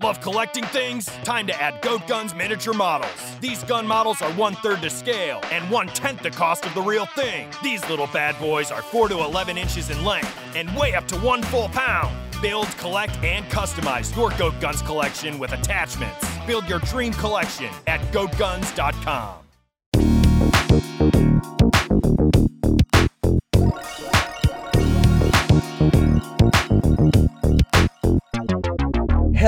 Love 0.00 0.20
collecting 0.20 0.62
things? 0.66 1.06
Time 1.24 1.44
to 1.44 1.60
add 1.60 1.82
Goat 1.82 2.06
Guns 2.06 2.32
miniature 2.32 2.72
models. 2.72 3.10
These 3.40 3.64
gun 3.64 3.84
models 3.84 4.22
are 4.22 4.30
one 4.34 4.54
third 4.54 4.80
to 4.82 4.90
scale 4.90 5.40
and 5.50 5.68
one 5.72 5.88
tenth 5.88 6.22
the 6.22 6.30
cost 6.30 6.64
of 6.64 6.72
the 6.74 6.80
real 6.80 7.04
thing. 7.04 7.50
These 7.64 7.88
little 7.90 8.06
bad 8.06 8.38
boys 8.38 8.70
are 8.70 8.80
4 8.80 9.08
to 9.08 9.18
11 9.18 9.58
inches 9.58 9.90
in 9.90 10.04
length 10.04 10.32
and 10.54 10.72
weigh 10.76 10.94
up 10.94 11.08
to 11.08 11.16
one 11.16 11.42
full 11.42 11.68
pound. 11.70 12.14
Build, 12.40 12.68
collect, 12.78 13.16
and 13.24 13.44
customize 13.46 14.14
your 14.14 14.30
Goat 14.38 14.54
Guns 14.60 14.82
collection 14.82 15.36
with 15.36 15.52
attachments. 15.52 16.28
Build 16.46 16.68
your 16.68 16.78
dream 16.78 17.12
collection 17.14 17.70
at 17.88 18.00
goatguns.com. 18.12 19.47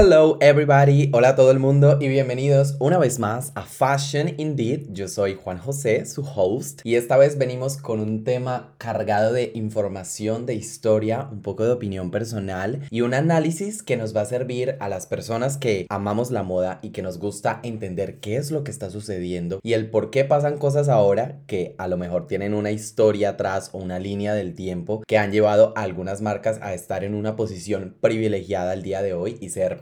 Hello 0.02 0.38
everybody, 0.40 1.10
hola 1.12 1.28
a 1.28 1.36
todo 1.36 1.50
el 1.50 1.58
mundo 1.58 1.98
y 2.00 2.08
bienvenidos 2.08 2.74
una 2.78 2.96
vez 2.96 3.18
más 3.18 3.52
a 3.54 3.64
Fashion 3.64 4.32
Indeed. 4.38 4.86
Yo 4.92 5.08
soy 5.08 5.34
Juan 5.34 5.58
José, 5.58 6.06
su 6.06 6.22
host, 6.22 6.80
y 6.84 6.94
esta 6.94 7.18
vez 7.18 7.36
venimos 7.36 7.76
con 7.76 8.00
un 8.00 8.24
tema 8.24 8.72
cargado 8.78 9.34
de 9.34 9.52
información, 9.54 10.46
de 10.46 10.54
historia, 10.54 11.28
un 11.30 11.42
poco 11.42 11.64
de 11.64 11.72
opinión 11.72 12.10
personal 12.10 12.80
y 12.90 13.02
un 13.02 13.12
análisis 13.12 13.82
que 13.82 13.98
nos 13.98 14.16
va 14.16 14.22
a 14.22 14.24
servir 14.24 14.76
a 14.80 14.88
las 14.88 15.06
personas 15.06 15.58
que 15.58 15.84
amamos 15.90 16.30
la 16.30 16.44
moda 16.44 16.78
y 16.80 16.92
que 16.92 17.02
nos 17.02 17.18
gusta 17.18 17.60
entender 17.62 18.20
qué 18.20 18.36
es 18.36 18.50
lo 18.50 18.64
que 18.64 18.70
está 18.70 18.88
sucediendo 18.88 19.60
y 19.62 19.74
el 19.74 19.90
por 19.90 20.08
qué 20.08 20.24
pasan 20.24 20.56
cosas 20.56 20.88
ahora 20.88 21.40
que 21.46 21.74
a 21.76 21.88
lo 21.88 21.98
mejor 21.98 22.26
tienen 22.26 22.54
una 22.54 22.70
historia 22.70 23.30
atrás 23.30 23.68
o 23.74 23.78
una 23.78 23.98
línea 23.98 24.32
del 24.32 24.54
tiempo 24.54 25.02
que 25.06 25.18
han 25.18 25.30
llevado 25.30 25.74
a 25.76 25.82
algunas 25.82 26.22
marcas 26.22 26.58
a 26.62 26.72
estar 26.72 27.04
en 27.04 27.14
una 27.14 27.36
posición 27.36 27.98
privilegiada 28.00 28.72
al 28.72 28.82
día 28.82 29.02
de 29.02 29.12
hoy 29.12 29.36
y 29.42 29.50
ser 29.50 29.78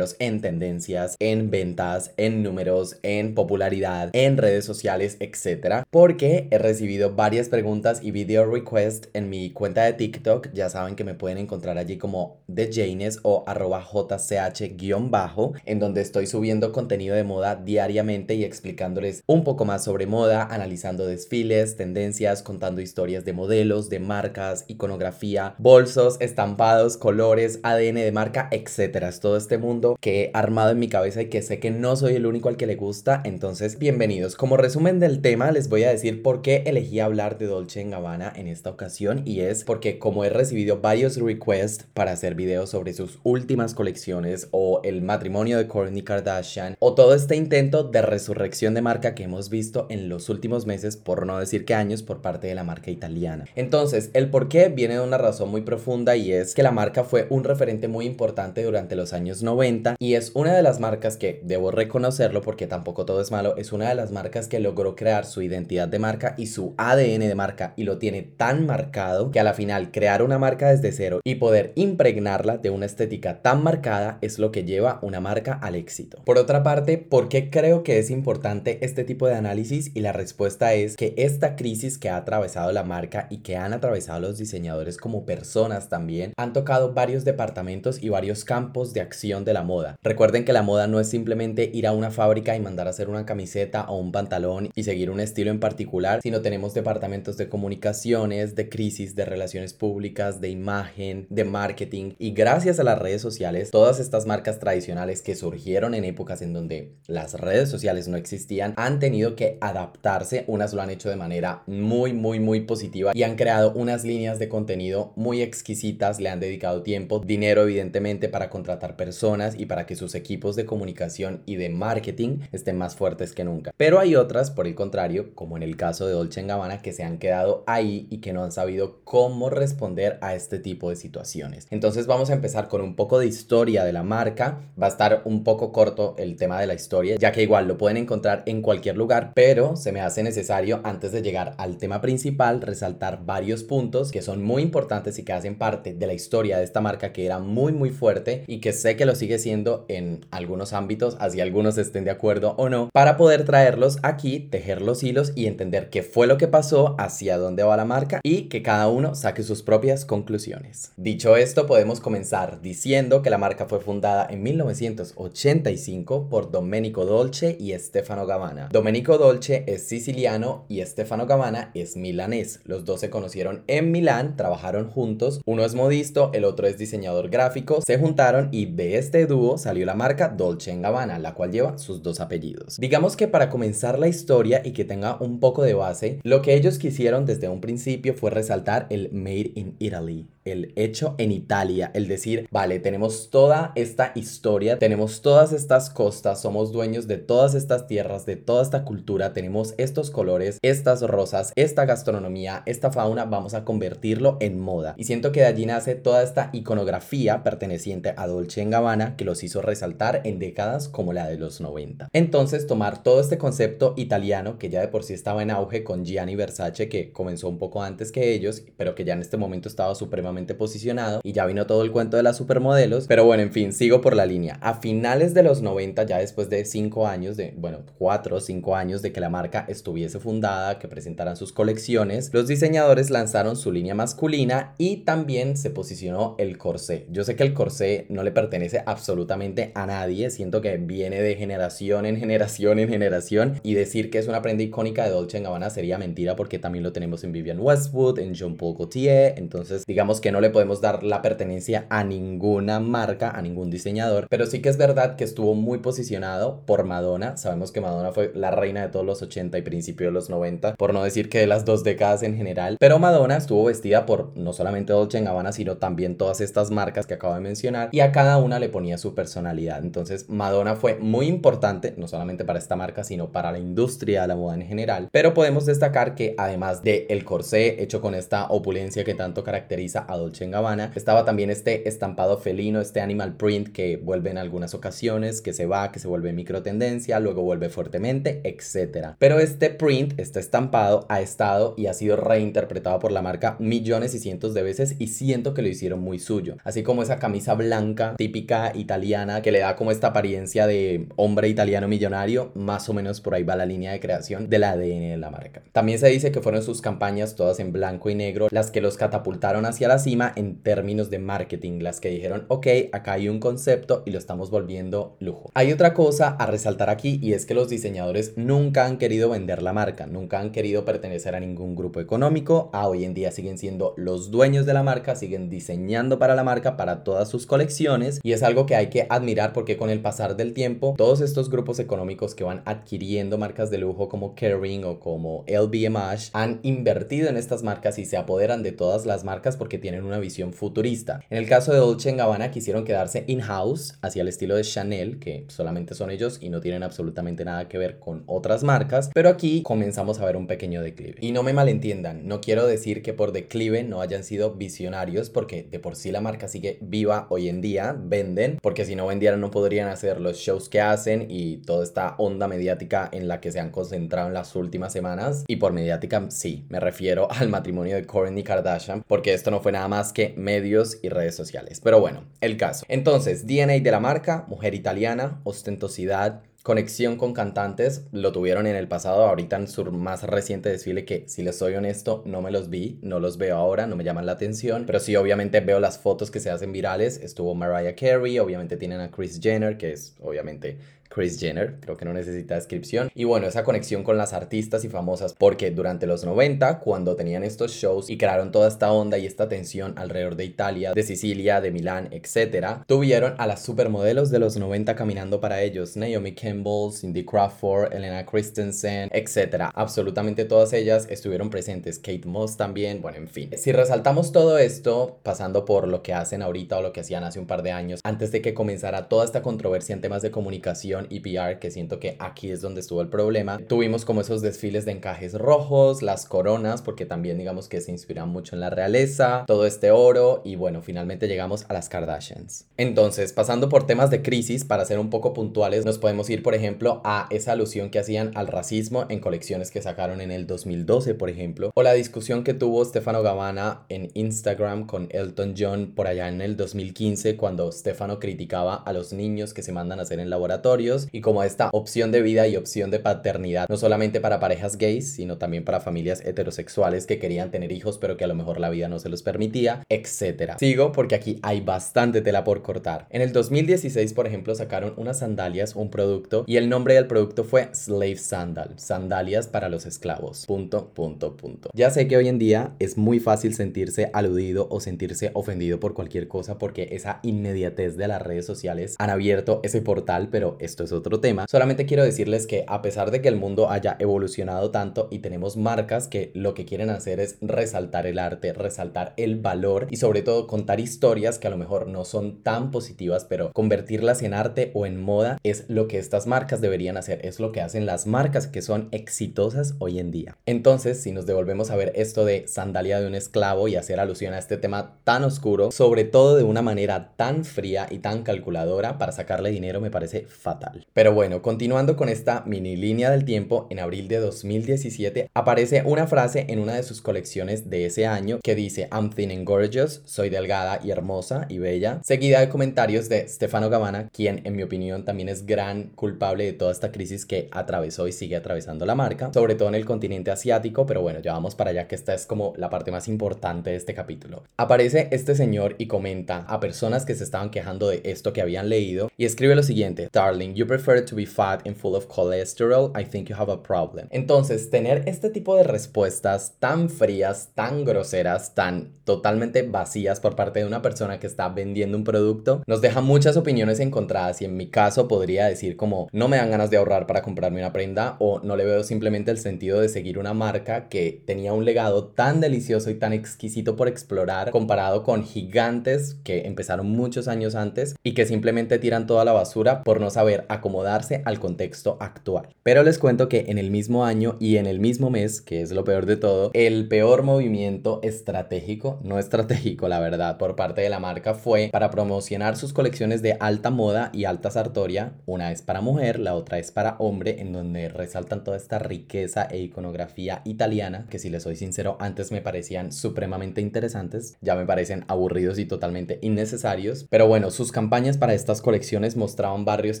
en 0.18 0.40
tendencias, 0.40 1.16
en 1.20 1.50
ventas, 1.50 2.12
en 2.16 2.42
números, 2.42 2.96
en 3.02 3.34
popularidad, 3.34 4.10
en 4.12 4.36
redes 4.36 4.64
sociales, 4.64 5.16
etc. 5.20 5.84
Porque 5.90 6.48
he 6.50 6.58
recibido 6.58 7.14
varias 7.14 7.48
preguntas 7.48 8.00
y 8.02 8.10
video 8.10 8.44
requests 8.44 9.08
en 9.12 9.30
mi 9.30 9.50
cuenta 9.50 9.84
de 9.84 9.92
TikTok. 9.92 10.48
Ya 10.52 10.68
saben 10.68 10.96
que 10.96 11.04
me 11.04 11.14
pueden 11.14 11.38
encontrar 11.38 11.78
allí 11.78 11.96
como 11.96 12.40
The 12.52 12.70
Janes 12.72 13.20
o 13.22 13.44
arroba 13.46 13.84
jch-bajo, 13.84 15.52
en 15.64 15.78
donde 15.78 16.00
estoy 16.00 16.26
subiendo 16.26 16.72
contenido 16.72 17.14
de 17.14 17.24
moda 17.24 17.56
diariamente 17.56 18.34
y 18.34 18.44
explicándoles 18.44 19.22
un 19.26 19.44
poco 19.44 19.64
más 19.64 19.84
sobre 19.84 20.06
moda, 20.06 20.42
analizando 20.50 21.06
desfiles, 21.06 21.76
tendencias, 21.76 22.42
contando 22.42 22.80
historias 22.80 23.24
de 23.24 23.32
modelos, 23.32 23.88
de 23.88 24.00
marcas, 24.00 24.64
iconografía, 24.68 25.54
bolsos, 25.58 26.16
estampados, 26.20 26.96
colores, 26.96 27.60
ADN 27.62 27.94
de 27.94 28.12
marca, 28.12 28.48
etc. 28.50 29.08
Todo 29.20 29.36
este 29.36 29.58
mundo 29.58 29.67
que 30.00 30.22
he 30.22 30.30
armado 30.32 30.70
en 30.70 30.78
mi 30.78 30.88
cabeza 30.88 31.20
y 31.20 31.28
que 31.28 31.42
sé 31.42 31.60
que 31.60 31.70
no 31.70 31.94
soy 31.94 32.14
el 32.14 32.24
único 32.24 32.48
al 32.48 32.56
que 32.56 32.66
le 32.66 32.76
gusta, 32.76 33.20
entonces 33.24 33.78
bienvenidos. 33.78 34.34
Como 34.34 34.56
resumen 34.56 34.98
del 34.98 35.20
tema 35.20 35.50
les 35.50 35.68
voy 35.68 35.84
a 35.84 35.90
decir 35.90 36.22
por 36.22 36.40
qué 36.40 36.62
elegí 36.64 37.00
hablar 37.00 37.36
de 37.36 37.46
Dolce 37.46 37.84
Gabbana 37.84 38.32
en 38.34 38.48
esta 38.48 38.70
ocasión 38.70 39.20
y 39.26 39.40
es 39.40 39.64
porque 39.64 39.98
como 39.98 40.24
he 40.24 40.30
recibido 40.30 40.80
varios 40.80 41.18
requests 41.18 41.84
para 41.92 42.12
hacer 42.12 42.34
videos 42.34 42.70
sobre 42.70 42.94
sus 42.94 43.18
últimas 43.24 43.74
colecciones 43.74 44.48
o 44.52 44.80
el 44.84 45.02
matrimonio 45.02 45.58
de 45.58 45.68
Kourtney 45.68 46.00
Kardashian 46.00 46.74
o 46.78 46.94
todo 46.94 47.14
este 47.14 47.36
intento 47.36 47.84
de 47.84 48.00
resurrección 48.00 48.72
de 48.72 48.80
marca 48.80 49.14
que 49.14 49.24
hemos 49.24 49.50
visto 49.50 49.86
en 49.90 50.08
los 50.08 50.30
últimos 50.30 50.64
meses, 50.64 50.96
por 50.96 51.26
no 51.26 51.38
decir 51.38 51.66
que 51.66 51.74
años, 51.74 52.02
por 52.02 52.22
parte 52.22 52.46
de 52.46 52.54
la 52.54 52.64
marca 52.64 52.90
italiana. 52.90 53.44
Entonces, 53.54 54.08
el 54.14 54.30
por 54.30 54.48
qué 54.48 54.70
viene 54.70 54.94
de 54.94 55.00
una 55.00 55.18
razón 55.18 55.50
muy 55.50 55.60
profunda 55.60 56.16
y 56.16 56.32
es 56.32 56.54
que 56.54 56.62
la 56.62 56.72
marca 56.72 57.04
fue 57.04 57.26
un 57.28 57.44
referente 57.44 57.86
muy 57.86 58.06
importante 58.06 58.62
durante 58.62 58.96
los 58.96 59.12
años 59.12 59.42
90 59.48 59.96
y 59.98 60.14
es 60.14 60.32
una 60.34 60.54
de 60.54 60.62
las 60.62 60.78
marcas 60.78 61.16
que, 61.16 61.40
debo 61.42 61.70
reconocerlo 61.70 62.42
porque 62.42 62.66
tampoco 62.66 63.06
todo 63.06 63.22
es 63.22 63.30
malo, 63.30 63.56
es 63.56 63.72
una 63.72 63.88
de 63.88 63.94
las 63.94 64.12
marcas 64.12 64.46
que 64.46 64.60
logró 64.60 64.94
crear 64.94 65.24
su 65.24 65.40
identidad 65.40 65.88
de 65.88 65.98
marca 65.98 66.34
y 66.36 66.48
su 66.48 66.74
ADN 66.76 67.20
de 67.20 67.34
marca 67.34 67.72
y 67.76 67.84
lo 67.84 67.98
tiene 67.98 68.22
tan 68.22 68.66
marcado 68.66 69.30
que 69.30 69.40
a 69.40 69.44
la 69.44 69.54
final 69.54 69.90
crear 69.90 70.22
una 70.22 70.38
marca 70.38 70.68
desde 70.68 70.92
cero 70.92 71.20
y 71.24 71.36
poder 71.36 71.72
impregnarla 71.76 72.58
de 72.58 72.68
una 72.68 72.84
estética 72.84 73.40
tan 73.40 73.62
marcada 73.62 74.18
es 74.20 74.38
lo 74.38 74.52
que 74.52 74.64
lleva 74.64 74.98
una 75.00 75.20
marca 75.20 75.54
al 75.54 75.74
éxito. 75.74 76.20
Por 76.24 76.36
otra 76.36 76.62
parte, 76.62 76.98
¿por 76.98 77.28
qué 77.28 77.48
creo 77.48 77.82
que 77.82 77.98
es 77.98 78.10
importante 78.10 78.84
este 78.84 79.04
tipo 79.04 79.26
de 79.26 79.34
análisis? 79.34 79.90
Y 79.94 80.00
la 80.00 80.12
respuesta 80.12 80.74
es 80.74 80.94
que 80.96 81.14
esta 81.16 81.56
crisis 81.56 81.96
que 81.96 82.10
ha 82.10 82.16
atravesado 82.16 82.70
la 82.72 82.84
marca 82.84 83.28
y 83.30 83.38
que 83.38 83.56
han 83.56 83.72
atravesado 83.72 84.20
los 84.20 84.36
diseñadores 84.38 84.98
como 84.98 85.24
personas 85.24 85.88
también 85.88 86.32
han 86.36 86.52
tocado 86.52 86.92
varios 86.92 87.24
departamentos 87.24 88.02
y 88.02 88.10
varios 88.10 88.44
campos 88.44 88.92
de 88.92 89.00
acción 89.00 89.37
de 89.44 89.52
la 89.52 89.62
moda. 89.62 89.96
Recuerden 90.02 90.44
que 90.44 90.52
la 90.52 90.62
moda 90.62 90.86
no 90.86 91.00
es 91.00 91.08
simplemente 91.08 91.70
ir 91.72 91.86
a 91.86 91.92
una 91.92 92.10
fábrica 92.10 92.56
y 92.56 92.60
mandar 92.60 92.86
a 92.86 92.90
hacer 92.90 93.08
una 93.08 93.26
camiseta 93.26 93.84
o 93.88 93.96
un 93.98 94.12
pantalón 94.12 94.70
y 94.74 94.84
seguir 94.84 95.10
un 95.10 95.20
estilo 95.20 95.50
en 95.50 95.60
particular, 95.60 96.20
sino 96.22 96.40
tenemos 96.40 96.74
departamentos 96.74 97.36
de 97.36 97.48
comunicaciones, 97.48 98.54
de 98.54 98.68
crisis, 98.68 99.14
de 99.14 99.24
relaciones 99.24 99.74
públicas, 99.74 100.40
de 100.40 100.50
imagen, 100.50 101.26
de 101.30 101.44
marketing 101.44 102.12
y 102.18 102.32
gracias 102.32 102.80
a 102.80 102.84
las 102.84 102.98
redes 102.98 103.22
sociales, 103.22 103.70
todas 103.70 104.00
estas 104.00 104.26
marcas 104.26 104.58
tradicionales 104.58 105.22
que 105.22 105.34
surgieron 105.34 105.94
en 105.94 106.04
épocas 106.04 106.42
en 106.42 106.52
donde 106.52 106.94
las 107.06 107.34
redes 107.34 107.68
sociales 107.68 108.08
no 108.08 108.16
existían, 108.16 108.74
han 108.76 108.98
tenido 108.98 109.36
que 109.36 109.58
adaptarse, 109.60 110.44
unas 110.46 110.74
lo 110.74 110.82
han 110.82 110.90
hecho 110.90 111.08
de 111.08 111.16
manera 111.16 111.62
muy, 111.66 112.12
muy, 112.12 112.40
muy 112.40 112.60
positiva 112.60 113.12
y 113.14 113.22
han 113.22 113.36
creado 113.36 113.72
unas 113.72 114.04
líneas 114.04 114.38
de 114.38 114.48
contenido 114.48 115.12
muy 115.16 115.42
exquisitas, 115.42 116.20
le 116.20 116.28
han 116.28 116.40
dedicado 116.40 116.82
tiempo, 116.82 117.20
dinero 117.20 117.62
evidentemente 117.62 118.28
para 118.28 118.50
contratar 118.50 118.96
personas, 118.96 119.27
y 119.28 119.66
para 119.66 119.84
que 119.84 119.94
sus 119.94 120.14
equipos 120.14 120.56
de 120.56 120.64
comunicación 120.64 121.42
y 121.44 121.56
de 121.56 121.68
marketing 121.68 122.38
estén 122.50 122.78
más 122.78 122.96
fuertes 122.96 123.32
que 123.32 123.44
nunca. 123.44 123.72
Pero 123.76 123.98
hay 123.98 124.16
otras, 124.16 124.50
por 124.50 124.66
el 124.66 124.74
contrario, 124.74 125.34
como 125.34 125.58
en 125.58 125.62
el 125.62 125.76
caso 125.76 126.06
de 126.06 126.14
Dolce 126.14 126.42
Gabbana, 126.42 126.80
que 126.80 126.94
se 126.94 127.02
han 127.04 127.18
quedado 127.18 127.62
ahí 127.66 128.06
y 128.10 128.22
que 128.22 128.32
no 128.32 128.42
han 128.42 128.52
sabido 128.52 129.00
cómo 129.04 129.50
responder 129.50 130.18
a 130.22 130.34
este 130.34 130.58
tipo 130.58 130.88
de 130.88 130.96
situaciones. 130.96 131.66
Entonces 131.70 132.06
vamos 132.06 132.30
a 132.30 132.32
empezar 132.32 132.68
con 132.68 132.80
un 132.80 132.96
poco 132.96 133.18
de 133.18 133.26
historia 133.26 133.84
de 133.84 133.92
la 133.92 134.02
marca. 134.02 134.62
Va 134.80 134.86
a 134.86 134.90
estar 134.90 135.20
un 135.26 135.44
poco 135.44 135.72
corto 135.72 136.14
el 136.16 136.36
tema 136.36 136.58
de 136.58 136.66
la 136.66 136.74
historia, 136.74 137.16
ya 137.16 137.30
que 137.30 137.42
igual 137.42 137.68
lo 137.68 137.76
pueden 137.76 137.98
encontrar 137.98 138.44
en 138.46 138.62
cualquier 138.62 138.96
lugar, 138.96 139.32
pero 139.34 139.76
se 139.76 139.92
me 139.92 140.00
hace 140.00 140.22
necesario 140.22 140.80
antes 140.84 141.12
de 141.12 141.20
llegar 141.20 141.54
al 141.58 141.76
tema 141.76 142.00
principal 142.00 142.62
resaltar 142.62 143.26
varios 143.26 143.62
puntos 143.62 144.10
que 144.10 144.22
son 144.22 144.42
muy 144.42 144.62
importantes 144.62 145.18
y 145.18 145.24
que 145.24 145.34
hacen 145.34 145.58
parte 145.58 145.92
de 145.92 146.06
la 146.06 146.14
historia 146.14 146.56
de 146.56 146.64
esta 146.64 146.80
marca 146.80 147.12
que 147.12 147.26
era 147.26 147.38
muy 147.38 147.72
muy 147.72 147.90
fuerte 147.90 148.44
y 148.46 148.60
que 148.60 148.72
sé 148.72 148.96
que 148.96 149.04
lo 149.04 149.14
sigue 149.18 149.38
siendo 149.38 149.84
en 149.88 150.24
algunos 150.30 150.72
ámbitos, 150.72 151.16
así 151.20 151.40
algunos 151.40 151.76
estén 151.78 152.04
de 152.04 152.10
acuerdo 152.10 152.54
o 152.56 152.68
no, 152.68 152.88
para 152.92 153.16
poder 153.16 153.44
traerlos 153.44 153.98
aquí, 154.02 154.40
tejer 154.40 154.82
los 154.82 155.02
hilos 155.02 155.32
y 155.34 155.46
entender 155.46 155.90
qué 155.90 156.02
fue 156.02 156.26
lo 156.26 156.38
que 156.38 156.48
pasó, 156.48 156.94
hacia 156.98 157.38
dónde 157.38 157.62
va 157.62 157.76
la 157.76 157.84
marca 157.84 158.20
y 158.22 158.42
que 158.42 158.62
cada 158.62 158.88
uno 158.88 159.14
saque 159.14 159.42
sus 159.42 159.62
propias 159.62 160.04
conclusiones. 160.04 160.92
Dicho 160.96 161.36
esto, 161.36 161.66
podemos 161.66 162.00
comenzar 162.00 162.60
diciendo 162.62 163.22
que 163.22 163.30
la 163.30 163.38
marca 163.38 163.66
fue 163.66 163.80
fundada 163.80 164.26
en 164.30 164.42
1985 164.42 166.28
por 166.28 166.50
Domenico 166.50 167.04
Dolce 167.04 167.56
y 167.58 167.72
Stefano 167.78 168.26
Gabbana. 168.26 168.68
Domenico 168.72 169.18
Dolce 169.18 169.64
es 169.66 169.86
siciliano 169.86 170.64
y 170.68 170.84
Stefano 170.84 171.26
Gabbana 171.26 171.70
es 171.74 171.96
milanés. 171.96 172.60
Los 172.64 172.84
dos 172.84 173.00
se 173.00 173.10
conocieron 173.10 173.64
en 173.66 173.92
Milán, 173.92 174.36
trabajaron 174.36 174.88
juntos, 174.88 175.40
uno 175.44 175.64
es 175.64 175.74
modisto, 175.74 176.30
el 176.34 176.44
otro 176.44 176.66
es 176.66 176.78
diseñador 176.78 177.28
gráfico, 177.28 177.80
se 177.84 177.98
juntaron 177.98 178.48
y 178.52 178.66
de 178.66 178.96
este 179.08 179.26
dúo 179.26 179.56
salió 179.56 179.86
la 179.86 179.94
marca 179.94 180.28
Dolce 180.28 180.78
Gabbana, 180.78 181.18
la 181.18 181.32
cual 181.32 181.50
lleva 181.50 181.78
sus 181.78 182.02
dos 182.02 182.20
apellidos. 182.20 182.76
Digamos 182.76 183.16
que 183.16 183.26
para 183.26 183.48
comenzar 183.48 183.98
la 183.98 184.06
historia 184.06 184.60
y 184.62 184.72
que 184.72 184.84
tenga 184.84 185.16
un 185.18 185.40
poco 185.40 185.62
de 185.62 185.72
base, 185.72 186.20
lo 186.24 186.42
que 186.42 186.54
ellos 186.54 186.78
quisieron 186.78 187.24
desde 187.24 187.48
un 187.48 187.62
principio 187.62 188.12
fue 188.12 188.30
resaltar 188.30 188.86
el 188.90 189.10
Made 189.10 189.52
in 189.54 189.76
Italy, 189.78 190.26
el 190.52 190.72
hecho 190.76 191.14
en 191.18 191.32
Italia, 191.32 191.90
el 191.94 192.08
decir, 192.08 192.46
vale, 192.50 192.78
tenemos 192.78 193.30
toda 193.30 193.72
esta 193.74 194.12
historia, 194.14 194.78
tenemos 194.78 195.22
todas 195.22 195.52
estas 195.52 195.90
costas, 195.90 196.40
somos 196.40 196.72
dueños 196.72 197.06
de 197.06 197.18
todas 197.18 197.54
estas 197.54 197.86
tierras, 197.86 198.26
de 198.26 198.36
toda 198.36 198.62
esta 198.62 198.84
cultura, 198.84 199.32
tenemos 199.32 199.74
estos 199.78 200.10
colores, 200.10 200.58
estas 200.62 201.02
rosas, 201.02 201.52
esta 201.56 201.84
gastronomía, 201.84 202.62
esta 202.66 202.92
fauna, 202.92 203.24
vamos 203.24 203.54
a 203.54 203.64
convertirlo 203.64 204.36
en 204.40 204.60
moda. 204.60 204.94
Y 204.96 205.04
siento 205.04 205.32
que 205.32 205.40
de 205.40 205.46
allí 205.46 205.66
nace 205.66 205.94
toda 205.94 206.22
esta 206.22 206.50
iconografía 206.52 207.42
perteneciente 207.42 208.14
a 208.16 208.26
Dolce 208.26 208.64
Gabbana 208.64 209.16
que 209.16 209.24
los 209.24 209.42
hizo 209.42 209.62
resaltar 209.62 210.22
en 210.24 210.38
décadas 210.38 210.88
como 210.88 211.12
la 211.12 211.28
de 211.28 211.38
los 211.38 211.60
90. 211.60 212.08
Entonces, 212.12 212.66
tomar 212.66 213.02
todo 213.02 213.20
este 213.20 213.38
concepto 213.38 213.94
italiano 213.96 214.58
que 214.58 214.68
ya 214.68 214.80
de 214.80 214.88
por 214.88 215.04
sí 215.04 215.14
estaba 215.14 215.42
en 215.42 215.50
auge 215.50 215.84
con 215.84 216.04
Gianni 216.04 216.36
Versace, 216.36 216.88
que 216.88 217.12
comenzó 217.12 217.48
un 217.48 217.58
poco 217.58 217.82
antes 217.82 218.12
que 218.12 218.32
ellos, 218.32 218.62
pero 218.76 218.94
que 218.94 219.04
ya 219.04 219.14
en 219.14 219.20
este 219.20 219.36
momento 219.36 219.68
estaba 219.68 219.94
supremamente 219.94 220.37
posicionado 220.46 221.20
y 221.22 221.32
ya 221.32 221.46
vino 221.46 221.66
todo 221.66 221.82
el 221.82 221.92
cuento 221.92 222.16
de 222.16 222.22
las 222.22 222.36
supermodelos. 222.36 223.06
Pero 223.06 223.24
bueno, 223.24 223.42
en 223.42 223.52
fin, 223.52 223.72
sigo 223.72 224.00
por 224.00 224.14
la 224.16 224.26
línea. 224.26 224.58
A 224.60 224.74
finales 224.74 225.34
de 225.34 225.42
los 225.42 225.62
90, 225.62 226.04
ya 226.04 226.18
después 226.18 226.48
de 226.50 226.64
5 226.64 227.06
años, 227.06 227.36
de, 227.36 227.54
bueno, 227.56 227.78
4 227.98 228.36
o 228.36 228.40
5 228.40 228.76
años 228.76 229.02
de 229.02 229.12
que 229.12 229.20
la 229.20 229.30
marca 229.30 229.64
estuviese 229.68 230.18
fundada, 230.18 230.78
que 230.78 230.88
presentaran 230.88 231.36
sus 231.36 231.52
colecciones, 231.52 232.30
los 232.32 232.48
diseñadores 232.48 233.10
lanzaron 233.10 233.56
su 233.56 233.72
línea 233.72 233.94
masculina 233.94 234.74
y 234.78 234.98
también 234.98 235.56
se 235.56 235.70
posicionó 235.70 236.34
el 236.38 236.58
corsé. 236.58 237.06
Yo 237.10 237.24
sé 237.24 237.36
que 237.36 237.42
el 237.42 237.54
corsé 237.54 238.06
no 238.08 238.22
le 238.22 238.32
pertenece 238.32 238.82
absolutamente 238.86 239.72
a 239.74 239.86
nadie, 239.86 240.30
siento 240.30 240.60
que 240.60 240.76
viene 240.76 241.20
de 241.20 241.34
generación 241.34 242.06
en 242.06 242.16
generación 242.16 242.78
en 242.78 242.88
generación 242.88 243.60
y 243.62 243.74
decir 243.74 244.10
que 244.10 244.18
es 244.18 244.28
una 244.28 244.42
prenda 244.42 244.62
icónica 244.62 245.04
de 245.04 245.10
Dolce 245.10 245.40
Gabbana 245.40 245.70
sería 245.70 245.98
mentira 245.98 246.36
porque 246.36 246.58
también 246.58 246.82
lo 246.82 246.92
tenemos 246.92 247.24
en 247.24 247.32
Vivian 247.32 247.60
Westwood, 247.60 248.18
en 248.18 248.34
Jean 248.34 248.56
Paul 248.56 248.76
Gaultier, 248.76 249.34
entonces 249.36 249.84
digamos 249.86 250.20
que 250.20 250.27
no 250.32 250.40
le 250.40 250.50
podemos 250.50 250.80
dar 250.80 251.02
la 251.02 251.22
pertenencia 251.22 251.86
a 251.90 252.04
ninguna 252.04 252.80
marca, 252.80 253.30
a 253.30 253.42
ningún 253.42 253.70
diseñador, 253.70 254.26
pero 254.28 254.46
sí 254.46 254.60
que 254.60 254.68
es 254.68 254.76
verdad 254.76 255.16
que 255.16 255.24
estuvo 255.24 255.54
muy 255.54 255.78
posicionado 255.78 256.62
por 256.66 256.84
Madonna, 256.84 257.36
sabemos 257.36 257.72
que 257.72 257.80
Madonna 257.80 258.12
fue 258.12 258.32
la 258.34 258.50
reina 258.50 258.82
de 258.82 258.88
todos 258.88 259.06
los 259.06 259.22
80 259.22 259.58
y 259.58 259.62
principios 259.62 260.08
de 260.08 260.12
los 260.12 260.30
90, 260.30 260.74
por 260.74 260.92
no 260.92 261.02
decir 261.02 261.28
que 261.28 261.38
de 261.38 261.46
las 261.46 261.64
dos 261.64 261.84
décadas 261.84 262.22
en 262.22 262.36
general, 262.36 262.76
pero 262.78 262.98
Madonna 262.98 263.36
estuvo 263.36 263.64
vestida 263.64 264.06
por 264.06 264.36
no 264.36 264.52
solamente 264.52 264.92
Dolce 264.92 265.20
Gabbana, 265.20 265.52
sino 265.52 265.76
también 265.78 266.16
todas 266.16 266.40
estas 266.40 266.70
marcas 266.70 267.06
que 267.06 267.14
acabo 267.14 267.34
de 267.34 267.40
mencionar 267.40 267.88
y 267.92 268.00
a 268.00 268.12
cada 268.12 268.38
una 268.38 268.58
le 268.58 268.68
ponía 268.68 268.98
su 268.98 269.14
personalidad, 269.14 269.84
entonces 269.84 270.28
Madonna 270.28 270.76
fue 270.76 270.96
muy 270.96 271.26
importante, 271.26 271.94
no 271.96 272.08
solamente 272.08 272.44
para 272.44 272.58
esta 272.58 272.76
marca, 272.76 273.04
sino 273.04 273.32
para 273.32 273.52
la 273.52 273.58
industria 273.58 274.22
de 274.22 274.28
la 274.28 274.36
moda 274.36 274.54
en 274.54 274.62
general, 274.62 275.08
pero 275.12 275.34
podemos 275.34 275.66
destacar 275.66 276.14
que 276.14 276.34
además 276.38 276.82
de 276.82 277.06
el 277.08 277.24
corsé 277.24 277.82
hecho 277.82 278.00
con 278.00 278.14
esta 278.14 278.46
opulencia 278.48 279.04
que 279.04 279.14
tanto 279.14 279.44
caracteriza 279.44 280.00
a 280.00 280.16
Dolce 280.18 280.48
Gabbana, 280.48 280.92
estaba 280.94 281.24
también 281.24 281.50
este 281.50 281.88
estampado 281.88 282.38
felino, 282.38 282.80
este 282.80 283.00
animal 283.00 283.36
print 283.36 283.68
que 283.72 283.96
vuelve 283.96 284.30
en 284.30 284.38
algunas 284.38 284.74
ocasiones, 284.74 285.40
que 285.40 285.52
se 285.52 285.66
va, 285.66 285.92
que 285.92 285.98
se 285.98 286.08
vuelve 286.08 286.32
micro 286.32 286.62
tendencia, 286.62 287.20
luego 287.20 287.42
vuelve 287.42 287.68
fuertemente, 287.68 288.40
etc. 288.44 289.14
Pero 289.18 289.38
este 289.38 289.70
print, 289.70 290.18
este 290.18 290.40
estampado, 290.40 291.06
ha 291.08 291.20
estado 291.20 291.74
y 291.76 291.86
ha 291.86 291.94
sido 291.94 292.16
reinterpretado 292.16 292.98
por 292.98 293.12
la 293.12 293.22
marca 293.22 293.56
millones 293.58 294.14
y 294.14 294.18
cientos 294.18 294.54
de 294.54 294.62
veces 294.62 294.96
y 294.98 295.08
siento 295.08 295.54
que 295.54 295.62
lo 295.62 295.68
hicieron 295.68 296.00
muy 296.00 296.18
suyo. 296.18 296.56
Así 296.64 296.82
como 296.82 297.02
esa 297.02 297.18
camisa 297.18 297.54
blanca 297.54 298.14
típica 298.16 298.72
italiana 298.74 299.42
que 299.42 299.52
le 299.52 299.60
da 299.60 299.76
como 299.76 299.90
esta 299.90 300.08
apariencia 300.08 300.66
de 300.66 301.08
hombre 301.16 301.48
italiano 301.48 301.88
millonario, 301.88 302.52
más 302.54 302.88
o 302.88 302.94
menos 302.94 303.20
por 303.20 303.34
ahí 303.34 303.42
va 303.42 303.56
la 303.56 303.66
línea 303.66 303.92
de 303.92 304.00
creación 304.00 304.48
del 304.48 304.64
ADN 304.64 305.10
de 305.10 305.16
la 305.16 305.30
marca. 305.30 305.62
También 305.72 305.98
se 305.98 306.08
dice 306.08 306.32
que 306.32 306.40
fueron 306.40 306.62
sus 306.62 306.80
campañas 306.80 307.34
todas 307.34 307.60
en 307.60 307.72
blanco 307.72 308.10
y 308.10 308.14
negro 308.14 308.48
las 308.50 308.70
que 308.70 308.80
los 308.80 308.96
catapultaron 308.96 309.66
hacia 309.66 309.88
la 309.88 309.97
cima 309.98 310.32
en 310.36 310.62
términos 310.62 311.10
de 311.10 311.18
marketing, 311.18 311.80
las 311.80 312.00
que 312.00 312.10
dijeron, 312.10 312.44
ok, 312.48 312.66
acá 312.92 313.12
hay 313.12 313.28
un 313.28 313.40
concepto 313.40 314.02
y 314.06 314.10
lo 314.10 314.18
estamos 314.18 314.50
volviendo 314.50 315.16
lujo. 315.20 315.50
Hay 315.54 315.72
otra 315.72 315.94
cosa 315.94 316.28
a 316.28 316.46
resaltar 316.46 316.90
aquí 316.90 317.18
y 317.22 317.32
es 317.32 317.46
que 317.46 317.54
los 317.54 317.68
diseñadores 317.68 318.34
nunca 318.36 318.86
han 318.86 318.98
querido 318.98 319.30
vender 319.30 319.62
la 319.62 319.72
marca, 319.72 320.06
nunca 320.06 320.40
han 320.40 320.52
querido 320.52 320.84
pertenecer 320.84 321.34
a 321.34 321.40
ningún 321.40 321.76
grupo 321.76 322.00
económico, 322.00 322.70
a 322.72 322.88
hoy 322.88 323.04
en 323.04 323.14
día 323.14 323.30
siguen 323.30 323.58
siendo 323.58 323.94
los 323.96 324.30
dueños 324.30 324.66
de 324.66 324.74
la 324.74 324.82
marca, 324.82 325.16
siguen 325.16 325.50
diseñando 325.50 326.18
para 326.18 326.34
la 326.34 326.44
marca, 326.44 326.76
para 326.76 327.04
todas 327.04 327.28
sus 327.28 327.46
colecciones 327.46 328.20
y 328.22 328.32
es 328.32 328.42
algo 328.42 328.66
que 328.66 328.76
hay 328.76 328.88
que 328.88 329.06
admirar 329.08 329.52
porque 329.52 329.76
con 329.76 329.90
el 329.90 330.00
pasar 330.00 330.36
del 330.36 330.52
tiempo 330.52 330.94
todos 330.96 331.20
estos 331.20 331.50
grupos 331.50 331.78
económicos 331.78 332.34
que 332.34 332.44
van 332.44 332.62
adquiriendo 332.64 333.38
marcas 333.38 333.70
de 333.70 333.78
lujo 333.78 334.08
como 334.08 334.34
Kering 334.34 334.84
o 334.84 335.00
como 335.00 335.44
LVMH 335.46 336.30
han 336.32 336.60
invertido 336.62 337.28
en 337.28 337.36
estas 337.36 337.62
marcas 337.62 337.98
y 337.98 338.04
se 338.04 338.16
apoderan 338.16 338.62
de 338.62 338.72
todas 338.72 339.06
las 339.06 339.24
marcas 339.24 339.56
porque 339.56 339.78
tienen 339.78 339.87
una 339.94 340.18
visión 340.18 340.52
futurista. 340.52 341.20
En 341.30 341.38
el 341.38 341.48
caso 341.48 341.72
de 341.72 341.78
Dolce 341.78 342.12
Gabbana 342.12 342.50
quisieron 342.50 342.84
quedarse 342.84 343.24
in-house 343.26 343.98
hacia 344.02 344.22
el 344.22 344.28
estilo 344.28 344.56
de 344.56 344.62
Chanel, 344.62 345.18
que 345.18 345.44
solamente 345.48 345.94
son 345.94 346.10
ellos 346.10 346.38
y 346.40 346.48
no 346.50 346.60
tienen 346.60 346.82
absolutamente 346.82 347.44
nada 347.44 347.68
que 347.68 347.78
ver 347.78 347.98
con 347.98 348.24
otras 348.26 348.64
marcas, 348.64 349.10
pero 349.14 349.28
aquí 349.28 349.62
comenzamos 349.62 350.20
a 350.20 350.24
ver 350.24 350.36
un 350.36 350.46
pequeño 350.46 350.82
declive. 350.82 351.16
Y 351.20 351.32
no 351.32 351.42
me 351.42 351.52
malentiendan, 351.52 352.26
no 352.26 352.40
quiero 352.40 352.66
decir 352.66 353.02
que 353.02 353.12
por 353.12 353.32
declive 353.32 353.82
no 353.84 354.00
hayan 354.00 354.24
sido 354.24 354.54
visionarios 354.54 355.30
porque 355.30 355.62
de 355.62 355.78
por 355.78 355.96
sí 355.96 356.10
la 356.10 356.20
marca 356.20 356.48
sigue 356.48 356.78
viva 356.80 357.26
hoy 357.30 357.48
en 357.48 357.60
día, 357.60 357.96
venden, 357.98 358.58
porque 358.62 358.84
si 358.84 358.96
no 358.96 359.06
vendieran 359.06 359.40
no 359.40 359.50
podrían 359.50 359.88
hacer 359.88 360.20
los 360.20 360.38
shows 360.38 360.68
que 360.68 360.80
hacen 360.80 361.26
y 361.28 361.58
toda 361.58 361.84
esta 361.84 362.14
onda 362.18 362.48
mediática 362.48 363.08
en 363.12 363.28
la 363.28 363.40
que 363.40 363.52
se 363.52 363.60
han 363.60 363.70
concentrado 363.70 364.28
en 364.28 364.34
las 364.34 364.54
últimas 364.56 364.92
semanas. 364.92 365.44
Y 365.46 365.56
por 365.56 365.72
mediática 365.72 366.26
sí, 366.30 366.64
me 366.68 366.80
refiero 366.80 367.28
al 367.30 367.48
matrimonio 367.48 367.96
de 367.96 368.04
Kourtney 368.04 368.42
Kardashian, 368.42 369.04
porque 369.06 369.34
esto 369.34 369.50
no 369.50 369.60
fue 369.60 369.72
nada 369.72 369.77
más 369.86 370.12
que 370.12 370.34
medios 370.36 370.98
y 371.02 371.08
redes 371.10 371.36
sociales. 371.36 371.80
Pero 371.84 372.00
bueno, 372.00 372.24
el 372.40 372.56
caso. 372.56 372.84
Entonces, 372.88 373.46
DNA 373.46 373.80
de 373.80 373.90
la 373.90 374.00
marca, 374.00 374.46
mujer 374.48 374.74
italiana, 374.74 375.40
ostentosidad, 375.44 376.42
conexión 376.68 377.16
con 377.16 377.32
cantantes 377.32 378.04
lo 378.12 378.30
tuvieron 378.30 378.66
en 378.66 378.76
el 378.76 378.88
pasado, 378.88 379.24
ahorita 379.24 379.56
en 379.56 379.68
su 379.68 379.86
más 379.90 380.24
reciente 380.24 380.68
desfile 380.68 381.06
que 381.06 381.24
si 381.26 381.42
les 381.42 381.56
soy 381.56 381.74
honesto 381.74 382.22
no 382.26 382.42
me 382.42 382.50
los 382.50 382.68
vi, 382.68 382.98
no 383.00 383.20
los 383.20 383.38
veo 383.38 383.56
ahora, 383.56 383.86
no 383.86 383.96
me 383.96 384.04
llaman 384.04 384.26
la 384.26 384.32
atención, 384.32 384.84
pero 384.84 385.00
sí 385.00 385.16
obviamente 385.16 385.60
veo 385.60 385.80
las 385.80 385.98
fotos 385.98 386.30
que 386.30 386.40
se 386.40 386.50
hacen 386.50 386.72
virales, 386.72 387.20
estuvo 387.22 387.54
Mariah 387.54 387.94
Carey, 387.94 388.38
obviamente 388.38 388.76
tienen 388.76 389.00
a 389.00 389.10
Chris 389.10 389.40
Jenner 389.42 389.78
que 389.78 389.92
es 389.92 390.14
obviamente 390.20 390.76
Chris 391.08 391.38
Jenner, 391.40 391.76
creo 391.80 391.96
que 391.96 392.04
no 392.04 392.12
necesita 392.12 392.54
descripción. 392.54 393.10
Y 393.14 393.24
bueno, 393.24 393.46
esa 393.46 393.64
conexión 393.64 394.04
con 394.04 394.16
las 394.16 394.32
artistas 394.32 394.84
y 394.84 394.88
famosas, 394.88 395.34
porque 395.34 395.70
durante 395.70 396.06
los 396.06 396.24
90, 396.24 396.80
cuando 396.80 397.16
tenían 397.16 397.44
estos 397.44 397.72
shows 397.72 398.10
y 398.10 398.18
crearon 398.18 398.52
toda 398.52 398.68
esta 398.68 398.92
onda 398.92 399.18
y 399.18 399.26
esta 399.26 399.48
tensión 399.48 399.94
alrededor 399.96 400.36
de 400.36 400.44
Italia, 400.44 400.92
de 400.92 401.02
Sicilia, 401.02 401.60
de 401.60 401.70
Milán, 401.70 402.08
etc., 402.12 402.84
tuvieron 402.86 403.34
a 403.38 403.46
las 403.46 403.62
supermodelos 403.62 404.30
de 404.30 404.38
los 404.38 404.56
90 404.56 404.94
caminando 404.94 405.40
para 405.40 405.62
ellos, 405.62 405.96
Naomi 405.96 406.34
Campbell, 406.34 406.92
Cindy 406.92 407.24
Crawford, 407.24 407.92
Elena 407.92 408.24
Christensen, 408.26 409.10
etc. 409.12 409.70
Absolutamente 409.74 410.44
todas 410.44 410.72
ellas 410.72 411.06
estuvieron 411.10 411.50
presentes, 411.50 411.98
Kate 411.98 412.26
Moss 412.26 412.56
también, 412.56 413.00
bueno, 413.00 413.18
en 413.18 413.28
fin. 413.28 413.50
Si 413.56 413.72
resaltamos 413.72 414.32
todo 414.32 414.58
esto, 414.58 415.18
pasando 415.22 415.64
por 415.64 415.88
lo 415.88 416.02
que 416.02 416.14
hacen 416.14 416.42
ahorita 416.42 416.78
o 416.78 416.82
lo 416.82 416.92
que 416.92 417.00
hacían 417.00 417.24
hace 417.24 417.38
un 417.38 417.46
par 417.46 417.62
de 417.62 417.72
años, 417.72 418.00
antes 418.04 418.32
de 418.32 418.42
que 418.42 418.54
comenzara 418.54 419.08
toda 419.08 419.24
esta 419.24 419.42
controversia 419.42 419.94
en 419.94 420.00
temas 420.00 420.22
de 420.22 420.30
comunicación, 420.30 420.97
y 421.08 421.20
PR, 421.20 421.58
que 421.58 421.70
siento 421.70 422.00
que 422.00 422.16
aquí 422.18 422.50
es 422.50 422.60
donde 422.60 422.80
estuvo 422.80 423.00
el 423.00 423.08
problema. 423.08 423.58
Tuvimos 423.58 424.04
como 424.04 424.20
esos 424.20 424.42
desfiles 424.42 424.84
de 424.84 424.92
encajes 424.92 425.34
rojos, 425.34 426.02
las 426.02 426.26
coronas, 426.26 426.82
porque 426.82 427.06
también 427.06 427.38
digamos 427.38 427.68
que 427.68 427.80
se 427.80 427.90
inspiran 427.90 428.28
mucho 428.28 428.56
en 428.56 428.60
la 428.60 428.70
realeza, 428.70 429.44
todo 429.46 429.66
este 429.66 429.90
oro 429.90 430.42
y 430.44 430.56
bueno, 430.56 430.82
finalmente 430.82 431.28
llegamos 431.28 431.66
a 431.68 431.72
las 431.72 431.88
Kardashians. 431.88 432.66
Entonces, 432.76 433.32
pasando 433.32 433.68
por 433.68 433.86
temas 433.86 434.10
de 434.10 434.22
crisis, 434.22 434.64
para 434.64 434.84
ser 434.84 434.98
un 434.98 435.10
poco 435.10 435.32
puntuales, 435.32 435.84
nos 435.84 435.98
podemos 435.98 436.28
ir, 436.30 436.42
por 436.42 436.54
ejemplo, 436.54 437.00
a 437.04 437.26
esa 437.30 437.52
alusión 437.52 437.90
que 437.90 437.98
hacían 437.98 438.30
al 438.34 438.46
racismo 438.46 439.06
en 439.08 439.20
colecciones 439.20 439.70
que 439.70 439.82
sacaron 439.82 440.20
en 440.20 440.30
el 440.30 440.46
2012, 440.46 441.14
por 441.14 441.30
ejemplo, 441.30 441.70
o 441.74 441.82
la 441.82 441.92
discusión 441.92 442.44
que 442.44 442.54
tuvo 442.54 442.84
Stefano 442.84 443.22
Gabbana 443.22 443.82
en 443.88 444.10
Instagram 444.14 444.86
con 444.86 445.08
Elton 445.10 445.54
John 445.56 445.92
por 445.94 446.06
allá 446.06 446.28
en 446.28 446.40
el 446.40 446.56
2015, 446.56 447.36
cuando 447.36 447.70
Stefano 447.72 448.18
criticaba 448.18 448.74
a 448.74 448.92
los 448.92 449.12
niños 449.12 449.54
que 449.54 449.62
se 449.62 449.72
mandan 449.72 449.98
a 449.98 450.02
hacer 450.02 450.20
en 450.20 450.30
laboratorio 450.30 450.87
y 451.12 451.20
como 451.20 451.42
esta 451.42 451.70
opción 451.72 452.12
de 452.12 452.22
vida 452.22 452.48
y 452.48 452.56
opción 452.56 452.90
de 452.90 452.98
paternidad, 452.98 453.68
no 453.68 453.76
solamente 453.76 454.20
para 454.20 454.40
parejas 454.40 454.78
gays, 454.78 455.12
sino 455.12 455.38
también 455.38 455.64
para 455.64 455.80
familias 455.80 456.22
heterosexuales 456.24 457.06
que 457.06 457.18
querían 457.18 457.50
tener 457.50 457.72
hijos 457.72 457.98
pero 457.98 458.16
que 458.16 458.24
a 458.24 458.26
lo 458.28 458.34
mejor 458.34 458.60
la 458.60 458.70
vida 458.70 458.88
no 458.88 458.98
se 458.98 459.08
los 459.08 459.22
permitía, 459.22 459.84
etc. 459.88 460.54
Sigo 460.58 460.92
porque 460.92 461.14
aquí 461.14 461.38
hay 461.42 461.60
bastante 461.60 462.22
tela 462.22 462.44
por 462.44 462.62
cortar. 462.62 463.06
En 463.10 463.22
el 463.22 463.32
2016, 463.32 464.12
por 464.14 464.26
ejemplo, 464.26 464.54
sacaron 464.54 464.94
unas 464.96 465.18
sandalias, 465.18 465.76
un 465.76 465.90
producto, 465.90 466.44
y 466.46 466.56
el 466.56 466.68
nombre 466.68 466.94
del 466.94 467.06
producto 467.06 467.44
fue 467.44 467.68
Slave 467.74 468.16
Sandal, 468.16 468.74
sandalias 468.76 469.48
para 469.48 469.68
los 469.68 469.86
esclavos. 469.86 470.46
Punto, 470.46 470.92
punto, 470.94 471.36
punto. 471.36 471.70
Ya 471.74 471.90
sé 471.90 472.08
que 472.08 472.16
hoy 472.16 472.28
en 472.28 472.38
día 472.38 472.74
es 472.78 472.96
muy 472.96 473.20
fácil 473.20 473.54
sentirse 473.54 474.10
aludido 474.12 474.68
o 474.70 474.80
sentirse 474.80 475.30
ofendido 475.34 475.80
por 475.80 475.94
cualquier 475.94 476.28
cosa 476.28 476.58
porque 476.58 476.88
esa 476.92 477.20
inmediatez 477.22 477.96
de 477.96 478.08
las 478.08 478.22
redes 478.22 478.46
sociales 478.46 478.94
han 478.98 479.10
abierto 479.10 479.60
ese 479.62 479.80
portal, 479.82 480.28
pero 480.30 480.56
esto 480.78 480.84
es 480.84 481.00
otro 481.00 481.18
tema. 481.18 481.46
Solamente 481.48 481.86
quiero 481.86 482.04
decirles 482.04 482.46
que 482.46 482.64
a 482.68 482.82
pesar 482.82 483.10
de 483.10 483.20
que 483.20 483.26
el 483.26 483.34
mundo 483.34 483.68
haya 483.68 483.96
evolucionado 483.98 484.70
tanto 484.70 485.08
y 485.10 485.18
tenemos 485.18 485.56
marcas 485.56 486.06
que 486.06 486.30
lo 486.34 486.54
que 486.54 486.66
quieren 486.66 486.90
hacer 486.90 487.18
es 487.18 487.36
resaltar 487.40 488.06
el 488.06 488.20
arte, 488.20 488.52
resaltar 488.52 489.12
el 489.16 489.40
valor 489.40 489.88
y 489.90 489.96
sobre 489.96 490.22
todo 490.22 490.46
contar 490.46 490.78
historias 490.78 491.40
que 491.40 491.48
a 491.48 491.50
lo 491.50 491.56
mejor 491.56 491.88
no 491.88 492.04
son 492.04 492.44
tan 492.44 492.70
positivas, 492.70 493.24
pero 493.24 493.52
convertirlas 493.52 494.22
en 494.22 494.34
arte 494.34 494.70
o 494.72 494.86
en 494.86 495.02
moda 495.02 495.38
es 495.42 495.64
lo 495.66 495.88
que 495.88 495.98
estas 495.98 496.28
marcas 496.28 496.60
deberían 496.60 496.96
hacer, 496.96 497.26
es 497.26 497.40
lo 497.40 497.50
que 497.50 497.60
hacen 497.60 497.84
las 497.84 498.06
marcas 498.06 498.46
que 498.46 498.62
son 498.62 498.88
exitosas 498.92 499.74
hoy 499.80 499.98
en 499.98 500.12
día. 500.12 500.36
Entonces, 500.46 501.02
si 501.02 501.10
nos 501.10 501.26
devolvemos 501.26 501.70
a 501.70 501.76
ver 501.76 501.90
esto 501.96 502.24
de 502.24 502.46
sandalia 502.46 503.00
de 503.00 503.08
un 503.08 503.16
esclavo 503.16 503.66
y 503.66 503.74
hacer 503.74 503.98
alusión 503.98 504.32
a 504.32 504.38
este 504.38 504.58
tema 504.58 505.00
tan 505.02 505.24
oscuro, 505.24 505.72
sobre 505.72 506.04
todo 506.04 506.36
de 506.36 506.44
una 506.44 506.62
manera 506.62 507.14
tan 507.16 507.44
fría 507.44 507.88
y 507.90 507.98
tan 507.98 508.22
calculadora 508.22 508.96
para 508.98 509.10
sacarle 509.10 509.50
dinero 509.50 509.80
me 509.80 509.90
parece 509.90 510.24
fatal. 510.26 510.67
Pero 510.92 511.12
bueno, 511.12 511.42
continuando 511.42 511.96
con 511.96 512.08
esta 512.08 512.42
mini 512.46 512.76
línea 512.76 513.10
del 513.10 513.24
tiempo, 513.24 513.66
en 513.70 513.78
abril 513.78 514.08
de 514.08 514.18
2017 514.18 515.30
aparece 515.34 515.82
una 515.84 516.06
frase 516.06 516.46
en 516.48 516.58
una 516.58 516.74
de 516.74 516.82
sus 516.82 517.02
colecciones 517.02 517.70
de 517.70 517.86
ese 517.86 518.06
año 518.06 518.40
que 518.42 518.54
dice 518.54 518.88
I'm 518.92 519.10
thin 519.10 519.30
and 519.30 519.46
gorgeous, 519.46 520.02
soy 520.04 520.30
delgada 520.30 520.80
y 520.82 520.90
hermosa 520.90 521.46
y 521.48 521.58
bella, 521.58 522.00
seguida 522.04 522.40
de 522.40 522.48
comentarios 522.48 523.08
de 523.08 523.28
Stefano 523.28 523.70
Gabbana, 523.70 524.08
quien 524.12 524.42
en 524.44 524.56
mi 524.56 524.62
opinión 524.62 525.04
también 525.04 525.28
es 525.28 525.46
gran 525.46 525.90
culpable 525.90 526.44
de 526.44 526.52
toda 526.52 526.72
esta 526.72 526.92
crisis 526.92 527.26
que 527.26 527.48
atravesó 527.52 528.08
y 528.08 528.12
sigue 528.12 528.36
atravesando 528.36 528.86
la 528.86 528.94
marca, 528.94 529.32
sobre 529.32 529.54
todo 529.54 529.68
en 529.68 529.74
el 529.74 529.84
continente 529.84 530.30
asiático, 530.30 530.86
pero 530.86 531.02
bueno, 531.02 531.20
ya 531.20 531.32
vamos 531.32 531.54
para 531.54 531.70
allá 531.70 531.88
que 531.88 531.94
esta 531.94 532.14
es 532.14 532.26
como 532.26 532.52
la 532.56 532.70
parte 532.70 532.90
más 532.90 533.08
importante 533.08 533.70
de 533.70 533.76
este 533.76 533.94
capítulo. 533.94 534.44
Aparece 534.56 535.08
este 535.10 535.34
señor 535.34 535.76
y 535.78 535.86
comenta 535.86 536.44
a 536.48 536.60
personas 536.60 537.04
que 537.04 537.14
se 537.14 537.24
estaban 537.24 537.50
quejando 537.50 537.88
de 537.88 538.02
esto 538.04 538.32
que 538.32 538.42
habían 538.42 538.68
leído 538.68 539.10
y 539.16 539.24
escribe 539.24 539.54
lo 539.54 539.62
siguiente, 539.62 540.08
Darling, 540.12 540.54
you 540.58 540.66
prefer 540.66 541.04
to 541.04 541.14
be 541.14 541.24
fat 541.24 541.64
and 541.66 541.76
full 541.76 541.94
of 541.94 542.08
cholesterol, 542.08 542.90
I 542.96 543.04
think 543.04 543.28
you 543.28 543.36
have 543.36 543.50
a 543.50 543.62
problem. 543.62 544.08
Entonces, 544.10 544.70
tener 544.70 545.04
este 545.06 545.30
tipo 545.30 545.56
de 545.56 545.62
respuestas 545.62 546.56
tan 546.58 546.90
frías, 546.90 547.50
tan 547.54 547.84
groseras, 547.84 548.54
tan 548.54 548.92
totalmente 549.04 549.62
vacías 549.62 550.18
por 550.20 550.34
parte 550.34 550.58
de 550.58 550.66
una 550.66 550.82
persona 550.82 551.20
que 551.20 551.28
está 551.28 551.48
vendiendo 551.48 551.96
un 551.96 552.04
producto, 552.04 552.62
nos 552.66 552.80
deja 552.80 553.00
muchas 553.00 553.36
opiniones 553.36 553.78
encontradas 553.78 554.42
y 554.42 554.46
en 554.46 554.56
mi 554.56 554.68
caso 554.68 555.06
podría 555.06 555.46
decir 555.46 555.76
como 555.76 556.08
no 556.12 556.28
me 556.28 556.38
dan 556.38 556.50
ganas 556.50 556.70
de 556.70 556.76
ahorrar 556.76 557.06
para 557.06 557.22
comprarme 557.22 557.60
una 557.60 557.72
prenda 557.72 558.16
o 558.18 558.40
no 558.40 558.56
le 558.56 558.64
veo 558.64 558.82
simplemente 558.82 559.30
el 559.30 559.38
sentido 559.38 559.80
de 559.80 559.88
seguir 559.88 560.18
una 560.18 560.34
marca 560.34 560.88
que 560.88 561.22
tenía 561.24 561.52
un 561.52 561.64
legado 561.64 562.08
tan 562.08 562.40
delicioso 562.40 562.90
y 562.90 562.94
tan 562.94 563.12
exquisito 563.12 563.76
por 563.76 563.88
explorar 563.88 564.50
comparado 564.50 565.04
con 565.04 565.24
gigantes 565.24 566.16
que 566.24 566.46
empezaron 566.46 566.90
muchos 566.90 567.28
años 567.28 567.54
antes 567.54 567.94
y 568.02 568.14
que 568.14 568.26
simplemente 568.26 568.78
tiran 568.78 569.06
toda 569.06 569.24
la 569.24 569.32
basura 569.32 569.84
por 569.84 570.00
no 570.00 570.10
saber 570.10 570.46
acomodarse 570.48 571.22
al 571.24 571.38
contexto 571.40 571.96
actual. 572.00 572.48
Pero 572.62 572.82
les 572.82 572.98
cuento 572.98 573.28
que 573.28 573.46
en 573.48 573.58
el 573.58 573.70
mismo 573.70 574.04
año 574.04 574.36
y 574.40 574.56
en 574.56 574.66
el 574.66 574.80
mismo 574.80 575.10
mes, 575.10 575.40
que 575.40 575.62
es 575.62 575.72
lo 575.72 575.84
peor 575.84 576.06
de 576.06 576.16
todo, 576.16 576.50
el 576.54 576.88
peor 576.88 577.22
movimiento 577.22 578.00
estratégico, 578.02 579.00
no 579.02 579.18
estratégico 579.18 579.88
la 579.88 580.00
verdad, 580.00 580.38
por 580.38 580.56
parte 580.56 580.80
de 580.80 580.90
la 580.90 581.00
marca 581.00 581.34
fue 581.34 581.68
para 581.72 581.90
promocionar 581.90 582.56
sus 582.56 582.72
colecciones 582.72 583.22
de 583.22 583.36
alta 583.40 583.70
moda 583.70 584.10
y 584.12 584.24
alta 584.24 584.50
sartoria. 584.50 585.12
Una 585.26 585.52
es 585.52 585.62
para 585.62 585.80
mujer, 585.80 586.18
la 586.18 586.34
otra 586.34 586.58
es 586.58 586.70
para 586.70 586.96
hombre, 586.98 587.40
en 587.40 587.52
donde 587.52 587.88
resaltan 587.88 588.44
toda 588.44 588.56
esta 588.56 588.78
riqueza 588.78 589.44
e 589.44 589.58
iconografía 589.58 590.42
italiana, 590.44 591.06
que 591.10 591.18
si 591.18 591.30
les 591.30 591.42
soy 591.42 591.56
sincero, 591.56 591.96
antes 592.00 592.32
me 592.32 592.40
parecían 592.40 592.92
supremamente 592.92 593.60
interesantes, 593.60 594.36
ya 594.40 594.54
me 594.54 594.66
parecen 594.66 595.04
aburridos 595.08 595.58
y 595.58 595.66
totalmente 595.66 596.18
innecesarios. 596.22 597.06
Pero 597.10 597.26
bueno, 597.26 597.50
sus 597.50 597.72
campañas 597.72 598.16
para 598.16 598.34
estas 598.34 598.62
colecciones 598.62 599.16
mostraban 599.16 599.64
barrios 599.64 600.00